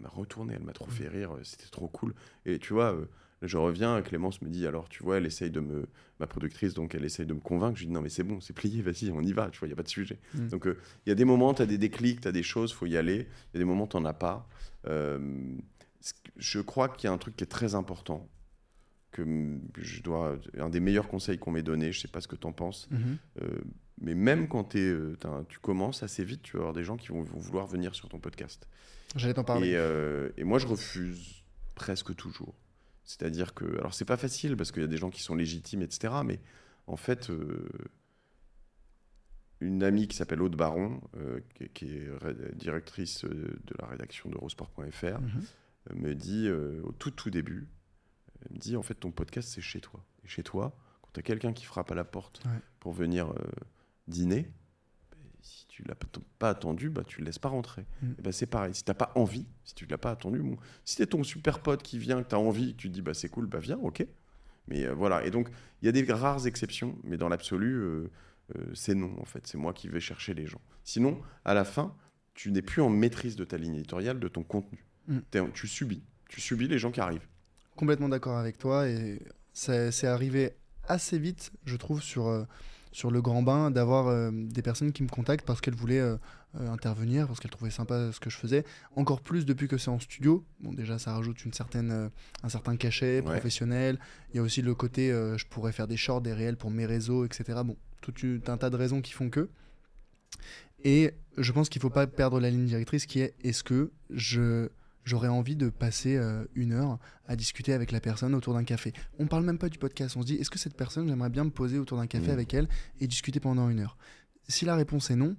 m'a 0.00 0.08
retourné, 0.08 0.54
elle 0.54 0.62
m'a 0.62 0.72
trop 0.72 0.90
fait 0.90 1.08
rire, 1.08 1.32
c'était 1.42 1.66
trop 1.66 1.88
cool. 1.88 2.14
Et 2.46 2.60
tu 2.60 2.72
vois, 2.72 2.96
je 3.42 3.58
reviens, 3.58 4.00
Clémence 4.00 4.40
me 4.42 4.48
dit, 4.48 4.64
alors 4.64 4.88
tu 4.88 5.02
vois, 5.02 5.16
elle 5.16 5.26
essaye 5.26 5.50
de 5.50 5.58
me, 5.58 5.88
ma 6.20 6.28
productrice, 6.28 6.72
donc 6.74 6.94
elle 6.94 7.04
essaye 7.04 7.26
de 7.26 7.34
me 7.34 7.40
convaincre. 7.40 7.76
Je 7.76 7.86
dis, 7.86 7.90
non 7.90 8.00
mais 8.00 8.10
c'est 8.10 8.22
bon, 8.22 8.40
c'est 8.40 8.52
plié, 8.52 8.80
vas-y, 8.80 9.10
on 9.10 9.20
y 9.20 9.32
va, 9.32 9.50
tu 9.50 9.58
vois, 9.58 9.66
il 9.66 9.70
n'y 9.70 9.72
a 9.72 9.76
pas 9.76 9.82
de 9.82 9.88
sujet. 9.88 10.20
Mm. 10.34 10.48
Donc 10.48 10.66
il 10.66 11.08
y 11.08 11.10
a 11.10 11.16
des 11.16 11.24
moments, 11.24 11.52
tu 11.52 11.62
as 11.62 11.66
des 11.66 11.78
déclics, 11.78 12.20
tu 12.20 12.28
as 12.28 12.32
des 12.32 12.44
choses, 12.44 12.72
faut 12.72 12.86
y 12.86 12.96
aller. 12.96 13.26
Il 13.52 13.54
y 13.54 13.56
a 13.56 13.58
des 13.58 13.64
moments, 13.64 13.88
tu 13.88 13.96
n'en 13.96 14.04
as 14.04 14.14
pas 14.14 14.48
je 16.36 16.60
crois 16.60 16.88
qu'il 16.88 17.08
y 17.08 17.10
a 17.10 17.12
un 17.12 17.18
truc 17.18 17.36
qui 17.36 17.44
est 17.44 17.48
très 17.48 17.74
important, 17.74 18.28
que 19.10 19.24
je 19.78 20.02
dois, 20.02 20.38
un 20.58 20.68
des 20.68 20.80
meilleurs 20.80 21.08
conseils 21.08 21.38
qu'on 21.38 21.50
m'ait 21.50 21.62
donné, 21.62 21.92
je 21.92 22.00
sais 22.00 22.08
pas 22.08 22.20
ce 22.20 22.28
que 22.28 22.36
tu 22.36 22.46
en 22.46 22.52
penses, 22.52 22.88
mhm. 22.90 23.18
euh, 23.42 23.60
mais 24.00 24.14
même 24.14 24.48
quand 24.48 24.74
es, 24.76 24.80
euh, 24.80 25.16
tu 25.48 25.58
commences 25.58 26.02
assez 26.02 26.24
vite, 26.24 26.42
tu 26.42 26.56
vas 26.56 26.60
avoir 26.60 26.74
des 26.74 26.84
gens 26.84 26.96
qui 26.96 27.08
vont, 27.08 27.22
vouloir 27.22 27.66
venir 27.66 27.94
sur 27.94 28.08
ton 28.08 28.20
podcast. 28.20 28.68
J'allais 29.16 29.34
t'en 29.34 29.44
parler. 29.44 29.70
Et, 29.70 29.76
euh, 29.76 30.28
et, 30.36 30.44
moi, 30.44 30.58
je 30.58 30.66
refuse 30.66 31.42
presque 31.74 32.14
toujours. 32.14 32.54
C'est-à-dire 33.04 33.54
que, 33.54 33.64
alors 33.78 33.94
c'est 33.94 34.04
pas 34.04 34.18
facile 34.18 34.56
parce 34.56 34.70
qu'il 34.70 34.82
y 34.82 34.84
a 34.84 34.88
des 34.88 34.98
gens 34.98 35.10
qui 35.10 35.22
sont 35.22 35.34
légitimes, 35.34 35.80
etc. 35.80 36.12
Mais 36.24 36.40
en 36.86 36.96
fait, 36.96 37.30
une 39.60 39.82
amie 39.82 40.08
qui 40.08 40.16
s'appelle 40.16 40.42
Aude 40.42 40.56
Baron, 40.56 41.00
qui, 41.72 41.86
est 41.86 42.54
directrice 42.54 43.24
de 43.24 43.74
la 43.78 43.86
rédaction 43.86 44.28
d'Eurosport.fr, 44.28 45.20
me 45.94 46.14
dit 46.14 46.46
euh, 46.46 46.80
au 46.84 46.92
tout 46.92 47.10
tout 47.10 47.30
début, 47.30 47.68
elle 48.42 48.52
me 48.52 48.58
dit 48.58 48.76
en 48.76 48.82
fait 48.82 48.94
ton 48.94 49.10
podcast 49.10 49.48
c'est 49.48 49.60
chez 49.60 49.80
toi. 49.80 50.04
Et 50.24 50.28
chez 50.28 50.42
toi, 50.42 50.76
quand 51.02 51.10
tu 51.14 51.20
as 51.20 51.22
quelqu'un 51.22 51.52
qui 51.52 51.64
frappe 51.64 51.90
à 51.90 51.94
la 51.94 52.04
porte 52.04 52.42
pour 52.80 52.92
venir 52.92 53.30
euh, 53.30 53.34
dîner, 54.06 54.50
ben, 55.10 55.18
si 55.40 55.66
tu 55.68 55.82
l'as 55.84 55.96
pas 56.38 56.50
attendu, 56.50 56.90
bah, 56.90 57.02
tu 57.06 57.20
le 57.20 57.26
laisses 57.26 57.38
pas 57.38 57.48
rentrer. 57.48 57.86
Et 58.18 58.22
ben, 58.22 58.32
c'est 58.32 58.46
pareil, 58.46 58.74
si 58.74 58.84
tu 58.84 58.90
n'as 58.90 58.94
pas 58.94 59.12
envie, 59.14 59.46
si 59.64 59.74
tu 59.74 59.86
l'as 59.86 59.98
pas 59.98 60.10
attendu, 60.10 60.40
bon, 60.40 60.56
si 60.84 60.96
c'est 60.96 61.08
ton 61.08 61.22
super 61.22 61.60
pote 61.60 61.82
qui 61.82 61.98
vient, 61.98 62.22
que 62.22 62.28
tu 62.28 62.34
as 62.34 62.38
envie, 62.38 62.74
que 62.74 62.80
tu 62.80 62.88
dis 62.88 63.02
bah, 63.02 63.14
c'est 63.14 63.28
cool, 63.28 63.46
bah 63.46 63.60
viens, 63.60 63.78
ok. 63.78 64.06
Mais 64.66 64.84
euh, 64.84 64.94
voilà, 64.94 65.24
et 65.24 65.30
donc 65.30 65.48
il 65.82 65.86
y 65.86 65.88
a 65.88 65.92
des 65.92 66.04
rares 66.12 66.46
exceptions, 66.46 66.98
mais 67.04 67.16
dans 67.16 67.28
l'absolu, 67.28 68.08
c'est 68.74 68.94
non 68.94 69.14
en 69.20 69.24
fait, 69.24 69.46
c'est 69.46 69.58
moi 69.58 69.72
qui 69.72 69.88
vais 69.88 70.00
chercher 70.00 70.34
les 70.34 70.46
gens. 70.46 70.60
Sinon, 70.82 71.20
à 71.44 71.54
la 71.54 71.64
fin, 71.64 71.94
tu 72.34 72.52
n'es 72.52 72.62
plus 72.62 72.82
en 72.82 72.88
maîtrise 72.88 73.36
de 73.36 73.44
ta 73.44 73.56
ligne 73.58 73.74
éditoriale, 73.74 74.20
de 74.20 74.28
ton 74.28 74.44
contenu. 74.44 74.87
Mm. 75.08 75.50
Tu 75.54 75.66
subis. 75.66 76.02
Tu 76.28 76.40
subis 76.40 76.68
les 76.68 76.78
gens 76.78 76.90
qui 76.90 77.00
arrivent. 77.00 77.26
Complètement 77.76 78.08
d'accord 78.08 78.38
avec 78.38 78.58
toi. 78.58 78.88
Et 78.88 79.20
c'est 79.52 80.06
arrivé 80.06 80.52
assez 80.86 81.18
vite, 81.18 81.52
je 81.64 81.76
trouve, 81.76 82.02
sur, 82.02 82.28
euh, 82.28 82.44
sur 82.92 83.10
le 83.10 83.20
grand 83.20 83.42
bain, 83.42 83.70
d'avoir 83.70 84.08
euh, 84.08 84.30
des 84.32 84.62
personnes 84.62 84.92
qui 84.92 85.02
me 85.02 85.08
contactent 85.08 85.46
parce 85.46 85.60
qu'elles 85.60 85.74
voulaient 85.74 86.00
euh, 86.00 86.16
intervenir, 86.54 87.26
parce 87.26 87.40
qu'elles 87.40 87.50
trouvaient 87.50 87.70
sympa 87.70 88.12
ce 88.12 88.20
que 88.20 88.30
je 88.30 88.36
faisais. 88.36 88.64
Encore 88.96 89.20
plus 89.20 89.46
depuis 89.46 89.68
que 89.68 89.78
c'est 89.78 89.90
en 89.90 89.98
studio. 89.98 90.44
Bon, 90.60 90.72
déjà, 90.72 90.98
ça 90.98 91.14
rajoute 91.14 91.44
une 91.44 91.52
certaine, 91.52 92.10
un 92.42 92.48
certain 92.48 92.76
cachet 92.76 93.22
professionnel. 93.22 93.98
Il 94.32 94.36
y 94.36 94.40
a 94.40 94.42
aussi 94.42 94.62
le 94.62 94.74
côté, 94.74 95.10
je 95.10 95.46
pourrais 95.46 95.72
faire 95.72 95.86
des 95.86 95.96
shorts, 95.96 96.20
des 96.20 96.32
réels 96.32 96.56
pour 96.56 96.70
mes 96.70 96.86
réseaux, 96.86 97.24
etc. 97.24 97.60
Bon, 97.64 97.76
tout 98.00 98.14
un 98.46 98.56
tas 98.56 98.70
de 98.70 98.76
raisons 98.76 99.00
qui 99.02 99.12
font 99.12 99.30
que. 99.30 99.48
Et 100.84 101.12
je 101.36 101.52
pense 101.52 101.68
qu'il 101.68 101.80
ne 101.80 101.82
faut 101.82 101.90
pas 101.90 102.06
perdre 102.06 102.40
la 102.40 102.50
ligne 102.50 102.66
directrice 102.66 103.06
qui 103.06 103.20
est 103.20 103.34
est-ce 103.42 103.64
que 103.64 103.90
je 104.10 104.68
j'aurais 105.08 105.28
envie 105.28 105.56
de 105.56 105.70
passer 105.70 106.16
euh, 106.16 106.44
une 106.54 106.72
heure 106.72 106.98
à 107.26 107.34
discuter 107.34 107.72
avec 107.72 107.90
la 107.90 108.00
personne 108.00 108.34
autour 108.34 108.54
d'un 108.54 108.64
café. 108.64 108.92
On 109.18 109.26
parle 109.26 109.44
même 109.44 109.58
pas 109.58 109.68
du 109.68 109.78
podcast, 109.78 110.16
on 110.16 110.22
se 110.22 110.26
dit 110.26 110.34
est-ce 110.34 110.50
que 110.50 110.58
cette 110.58 110.76
personne, 110.76 111.08
j'aimerais 111.08 111.30
bien 111.30 111.44
me 111.44 111.50
poser 111.50 111.78
autour 111.78 111.98
d'un 111.98 112.06
café 112.06 112.28
mmh. 112.28 112.30
avec 112.30 112.54
elle 112.54 112.68
et 113.00 113.06
discuter 113.06 113.40
pendant 113.40 113.68
une 113.70 113.80
heure? 113.80 113.96
Si 114.46 114.64
la 114.64 114.76
réponse 114.76 115.10
est 115.10 115.16
non, 115.16 115.36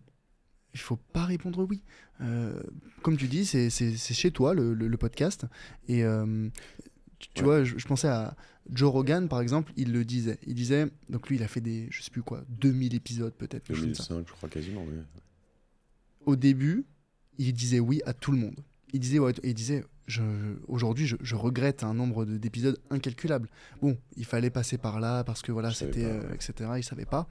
il 0.74 0.80
faut 0.80 0.98
pas 0.98 1.26
répondre 1.26 1.66
oui. 1.70 1.84
Euh, 2.22 2.62
comme 3.02 3.16
tu 3.16 3.28
dis, 3.28 3.46
c'est 3.46 3.70
chez 3.70 4.32
toi 4.32 4.54
le, 4.54 4.98
podcast. 4.98 5.46
Et 5.88 6.04
euh, 6.04 6.50
tu, 7.20 7.44
vois, 7.44 7.64
je, 7.64 7.86
pensais 7.86 8.08
à 8.08 8.36
Joe 8.72 8.92
Rogan, 8.92 9.30
par 9.30 9.42
exemple, 9.42 9.72
il 9.78 9.94
le 9.94 10.04
disait. 10.04 10.40
Il 10.46 10.56
disait, 10.56 10.88
donc 11.10 11.30
lui, 11.30 11.38
il 11.38 11.44
a 11.44 11.48
fait 11.48 11.62
des, 11.62 11.88
je 11.92 12.02
sais 12.02 12.12
plus 12.12 12.24
quoi, 12.24 12.44
2000 12.50 12.94
épisodes 12.94 13.34
peut-être. 13.34 13.72
2005, 13.72 14.28
je 14.28 14.34
crois 14.34 14.50
quasiment, 14.50 14.86
Au 16.26 16.36
début, 16.36 16.86
il 17.38 17.54
disait 17.54 17.80
oui 17.80 18.02
à 18.06 18.14
tout 18.14 18.32
le 18.32 18.38
monde 18.38 18.64
il 18.93 19.00
disait, 19.00 19.19
ouais, 19.19 19.34
il 19.43 19.53
disait 19.53 19.84
aujourd'hui, 20.67 21.05
je, 21.05 21.36
regrette 21.36 21.84
un 21.84 21.93
nombre 21.93 22.25
d'épisodes 22.25 22.77
incalculable. 22.89 23.50
Bon, 23.81 23.98
il 24.17 24.25
fallait 24.25 24.50
passer 24.50 24.77
par 24.77 25.00
là 25.00 25.24
parce 25.24 25.41
que 25.41 25.51
voilà, 25.51 25.72
c'était, 25.72 26.05
euh, 26.05 26.34
etc. 26.34 26.72
Il 26.77 26.84
savait 26.84 27.05
pas. 27.05 27.27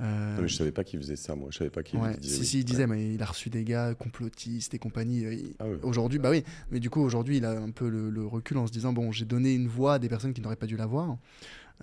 Euh... 0.00 0.36
Non, 0.36 0.42
mais 0.42 0.48
je 0.48 0.56
savais 0.56 0.72
pas 0.72 0.84
qu'il 0.84 0.98
faisait 1.00 1.16
ça, 1.16 1.34
moi. 1.34 1.48
Je 1.50 1.58
savais 1.58 1.70
pas 1.70 1.82
qu'il 1.82 2.00
disait. 2.18 2.36
Si, 2.36 2.46
si, 2.46 2.58
il 2.60 2.64
disait, 2.64 2.86
mais 2.86 3.14
il 3.14 3.22
a 3.22 3.26
reçu 3.26 3.50
des 3.50 3.64
gars 3.64 3.94
complotistes 3.94 4.74
et 4.74 4.78
compagnie. 4.78 5.24
Euh, 5.24 5.36
ah 5.58 5.64
aujourd'hui, 5.82 6.18
bah 6.18 6.30
oui. 6.30 6.44
Mais 6.70 6.80
du 6.80 6.90
coup, 6.90 7.00
aujourd'hui, 7.00 7.38
il 7.38 7.44
a 7.44 7.50
un 7.50 7.70
peu 7.70 7.88
le, 7.88 8.26
recul 8.26 8.58
en 8.58 8.66
se 8.66 8.72
disant, 8.72 8.92
bon, 8.92 9.10
j'ai 9.12 9.24
donné 9.24 9.54
une 9.54 9.66
voix 9.66 9.94
à 9.94 9.98
des 9.98 10.08
personnes 10.08 10.32
qui 10.32 10.40
n'auraient 10.40 10.56
pas 10.56 10.66
dû 10.66 10.76
l'avoir. 10.76 11.16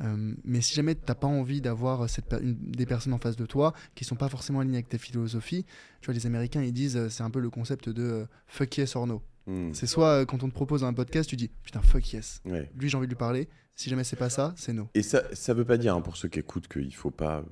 Euh, 0.02 0.34
mais 0.44 0.62
si 0.62 0.74
jamais 0.74 0.96
tu 0.96 1.02
n'as 1.08 1.16
pas 1.16 1.28
envie 1.28 1.62
d'avoir 1.62 2.06
des 2.42 2.86
personnes 2.86 3.14
en 3.14 3.18
face 3.18 3.36
de 3.36 3.46
toi 3.46 3.74
qui 3.96 4.04
sont 4.04 4.16
pas 4.16 4.30
forcément 4.30 4.60
alignées 4.60 4.78
avec 4.78 4.90
ta 4.90 4.98
philosophie, 4.98 5.66
tu 6.02 6.06
vois, 6.06 6.14
les 6.14 6.26
Américains 6.26 6.62
ils 6.62 6.74
disent 6.74 6.98
euh, 6.98 7.10
c'est 7.10 7.24
un 7.24 7.30
peu 7.30 7.40
le 7.40 7.50
concept 7.50 7.90
de 7.90 8.04
euh, 8.04 8.26
fuck 8.48 8.78
yes 8.78 8.96
or 8.96 9.08
no. 9.08 9.22
Hmm. 9.48 9.74
C'est 9.74 9.88
soit 9.88 10.26
quand 10.26 10.44
on 10.44 10.50
te 10.50 10.54
propose 10.54 10.84
un 10.84 10.94
podcast, 10.94 11.30
tu 11.30 11.36
dis 11.36 11.50
putain 11.64 11.82
fuck 11.82 12.14
yes. 12.14 12.42
Lui 12.78 12.90
j'ai 12.90 12.98
envie 12.98 13.08
de 13.08 13.12
lui 13.12 13.18
parler. 13.18 13.48
Si 13.76 13.90
jamais 13.90 14.04
c'est 14.04 14.16
pas 14.16 14.30
ça, 14.30 14.54
c'est 14.58 14.74
no. 14.74 14.90
Et 14.96 15.04
ça, 15.04 15.24
ça 15.34 15.54
veut 15.54 15.66
pas 15.66 15.78
dire 15.78 15.96
hein, 15.96 16.02
pour 16.02 16.18
ceux 16.18 16.28
qui 16.30 16.40
écoutent 16.40 16.68
qu'il 16.68 16.96
faut 16.96 17.12
pas 17.12 17.44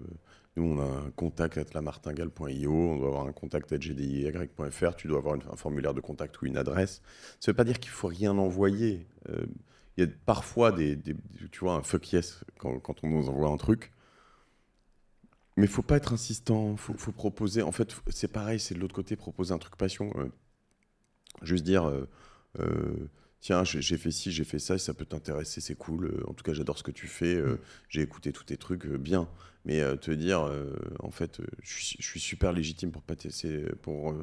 Nous, 0.56 0.64
on 0.64 0.80
a 0.80 0.84
un 0.84 1.12
contact 1.12 1.60
à 1.60 1.64
lamartingale.io, 1.72 2.72
on 2.72 2.98
doit 2.98 3.08
avoir 3.10 3.28
un 3.28 3.32
contact 3.32 3.72
à 3.72 3.78
gdiy.fr, 3.78 4.96
tu 4.96 5.08
dois 5.08 5.20
avoir 5.20 5.36
un 5.36 5.56
formulaire 5.56 5.94
de 5.94 6.02
contact 6.02 6.42
ou 6.42 6.48
une 6.48 6.58
adresse. 6.58 7.04
Ça 7.40 7.52
ne 7.52 7.54
veut 7.54 7.58
pas 7.58 7.64
dire 7.64 7.80
qu'il 7.80 7.92
faut 7.92 8.08
rien 8.08 8.36
envoyer. 8.40 9.06
Euh, 9.30 9.46
il 9.98 10.04
y 10.04 10.08
a 10.08 10.12
parfois 10.25 10.72
des, 10.72 10.98
tu 11.52 11.60
vois, 11.60 11.75
un 11.75 11.84
fuck 11.84 12.12
yes 12.12 12.44
quand, 12.58 12.80
quand, 12.80 13.04
on 13.04 13.10
nous 13.10 13.30
envoie 13.30 13.50
un 13.50 13.58
truc. 13.58 13.92
Mais 15.58 15.66
il 15.66 15.70
faut 15.70 15.82
pas 15.82 15.96
être 15.96 16.12
insistant, 16.12 16.74
il 16.74 16.78
faut, 16.78 16.94
faut, 16.96 17.14
proposer. 17.14 17.62
En 17.62 17.72
fait, 17.72 17.96
c'est 18.10 18.28
pareil, 18.28 18.60
c'est 18.60 18.75
de 18.75 18.80
l'autre 18.80 18.96
côté, 18.96 19.16
proposer 19.16 19.54
un 19.54 19.58
truc 19.58 19.78
passion. 19.78 20.12
Euh, 20.18 20.28
juste 21.44 21.64
dire, 21.64 21.90
euh, 22.60 23.10
tiens, 23.40 23.64
j'ai 23.64 23.98
fait 23.98 24.12
ci, 24.12 24.34
j'ai 24.34 24.44
fait 24.44 24.60
ça, 24.60 24.78
ça 24.78 24.94
peut 24.94 25.06
t'intéresser, 25.06 25.62
c'est 25.62 25.75
cool. 25.75 26.24
en 26.28 26.34
tout 26.34 26.44
cas, 26.44 26.52
j'adore 26.52 26.78
ce 26.78 26.84
que 26.84 26.92
tu 26.92 27.08
fais, 27.08 27.42
j'ai 27.88 28.02
écouté 28.02 28.34
tous 28.34 28.44
tes 28.44 28.58
trucs, 28.58 28.86
bien. 28.86 29.30
Mais 29.64 29.82
te 29.98 30.12
dire, 30.12 30.52
en 31.00 31.12
fait, 31.12 31.42
je 31.64 31.74
suis, 32.02 32.20
super 32.20 32.52
légitime 32.52 32.92
pour, 32.92 33.04
pour, 33.82 34.14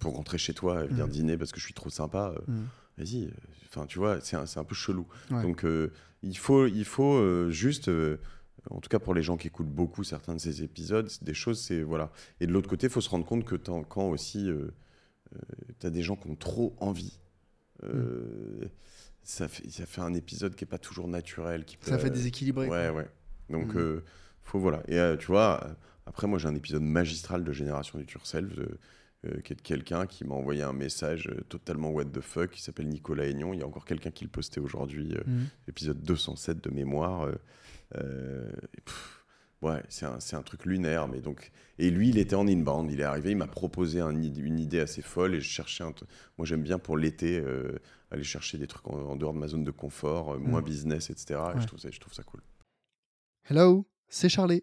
pour 0.00 0.16
rentrer 0.16 0.38
chez 0.38 0.54
toi 0.54 0.84
et 0.84 0.88
venir 0.88 1.06
mm. 1.06 1.10
dîner 1.10 1.38
parce 1.38 1.52
que 1.52 1.60
je 1.60 1.64
suis 1.64 1.74
trop 1.74 1.90
sympa. 1.90 2.34
Mm 2.48 2.64
vas-y, 2.98 3.30
enfin, 3.68 3.86
tu 3.86 3.98
vois, 3.98 4.20
c'est 4.20 4.36
un, 4.36 4.44
un, 4.56 4.64
peu 4.64 4.74
chelou. 4.74 5.06
Donc, 5.30 5.64
euh, 5.64 5.92
il 6.22 6.38
faut, 6.38 6.66
il 6.66 6.84
faut 6.84 7.14
euh, 7.14 7.50
juste, 7.50 7.88
euh, 7.88 8.18
en 8.70 8.80
tout 8.80 8.88
cas 8.88 8.98
pour 8.98 9.14
les 9.14 9.22
gens 9.22 9.36
qui 9.36 9.48
écoutent 9.48 9.68
beaucoup 9.68 10.04
certains 10.04 10.34
de 10.34 10.40
ces 10.40 10.62
épisodes, 10.62 11.10
des 11.22 11.34
choses, 11.34 11.60
c'est 11.60 11.82
voilà. 11.82 12.10
Et 12.40 12.46
de 12.46 12.52
l'autre 12.52 12.68
côté, 12.68 12.86
il 12.86 12.90
faut 12.90 13.00
se 13.00 13.10
rendre 13.10 13.26
compte 13.26 13.44
que 13.44 13.56
quand 13.56 14.10
aussi 14.10 14.50
tu 15.80 15.86
as 15.86 15.90
des 15.90 16.02
gens 16.02 16.16
qui 16.16 16.28
ont 16.28 16.36
trop 16.36 16.74
envie, 16.78 17.18
mm. 17.82 17.88
ça, 19.22 19.48
fait, 19.48 19.68
ça 19.70 19.86
fait 19.86 20.00
un 20.00 20.14
épisode 20.14 20.54
qui 20.54 20.64
n'est 20.64 20.70
pas 20.70 20.78
toujours 20.78 21.08
naturel. 21.08 21.64
Qui 21.64 21.76
ça 21.80 21.98
fait 21.98 22.10
déséquilibrer. 22.10 22.68
Ouais, 22.68 22.90
ouais. 22.90 23.08
Donc, 23.50 23.74
mm. 23.74 24.02
faut 24.42 24.58
voilà. 24.58 24.82
Et 24.88 25.18
tu 25.18 25.26
vois, 25.26 25.76
après, 26.06 26.26
moi, 26.26 26.38
j'ai 26.38 26.48
un 26.48 26.54
épisode 26.54 26.82
magistral 26.82 27.44
de 27.44 27.52
Génération 27.52 27.98
du 27.98 28.06
Turcel 28.06 28.50
euh, 28.58 28.78
qui 29.42 29.52
est 29.52 29.62
quelqu'un 29.62 30.06
qui 30.06 30.24
m'a 30.24 30.34
envoyé 30.34 30.62
un 30.62 30.72
message 30.72 31.28
euh, 31.28 31.42
totalement 31.48 31.90
what 31.90 32.06
the 32.06 32.20
fuck, 32.20 32.50
qui 32.50 32.62
s'appelle 32.62 32.88
Nicolas 32.88 33.26
Aignon. 33.26 33.52
Il 33.52 33.60
y 33.60 33.62
a 33.62 33.66
encore 33.66 33.84
quelqu'un 33.84 34.10
qui 34.10 34.24
le 34.24 34.30
postait 34.30 34.60
aujourd'hui, 34.60 35.14
euh, 35.14 35.22
mhm. 35.26 35.46
épisode 35.68 36.02
207 36.02 36.62
de 36.62 36.70
mémoire. 36.70 37.28
ouais, 39.62 39.82
c'est 39.88 40.06
un, 40.06 40.18
un, 40.32 40.42
truc 40.42 40.64
lunaire. 40.64 41.08
Mais 41.08 41.20
donc... 41.20 41.50
Et 41.78 41.90
lui, 41.90 42.10
il 42.10 42.18
était 42.18 42.36
en 42.36 42.46
inbound, 42.46 42.90
il 42.92 43.00
est 43.00 43.04
arrivé, 43.04 43.30
il 43.30 43.36
m'a 43.36 43.46
proposé 43.46 44.00
un, 44.00 44.10
une 44.10 44.58
idée 44.60 44.80
assez 44.80 45.02
folle 45.02 45.34
et 45.34 45.40
je 45.40 45.48
cherchais 45.48 45.84
un 45.84 45.92
Moi, 46.38 46.46
j'aime 46.46 46.62
bien 46.62 46.78
pour 46.78 46.96
l'été 46.96 47.42
aller 48.10 48.24
chercher 48.24 48.58
des 48.58 48.66
trucs 48.66 48.86
en, 48.88 49.16
dehors 49.16 49.32
de 49.32 49.38
ma 49.38 49.48
zone 49.48 49.64
de 49.64 49.70
confort, 49.70 50.38
moins 50.38 50.60
mhm. 50.60 50.66
business, 50.66 51.10
etc. 51.10 51.40
Et 51.56 51.60
je, 51.60 51.66
trouve 51.66 51.80
ça, 51.80 51.90
je 51.90 51.98
trouve 51.98 52.14
ça 52.14 52.22
cool. 52.22 52.40
Hello, 53.48 53.86
c'est 54.08 54.28
Charlie. 54.28 54.62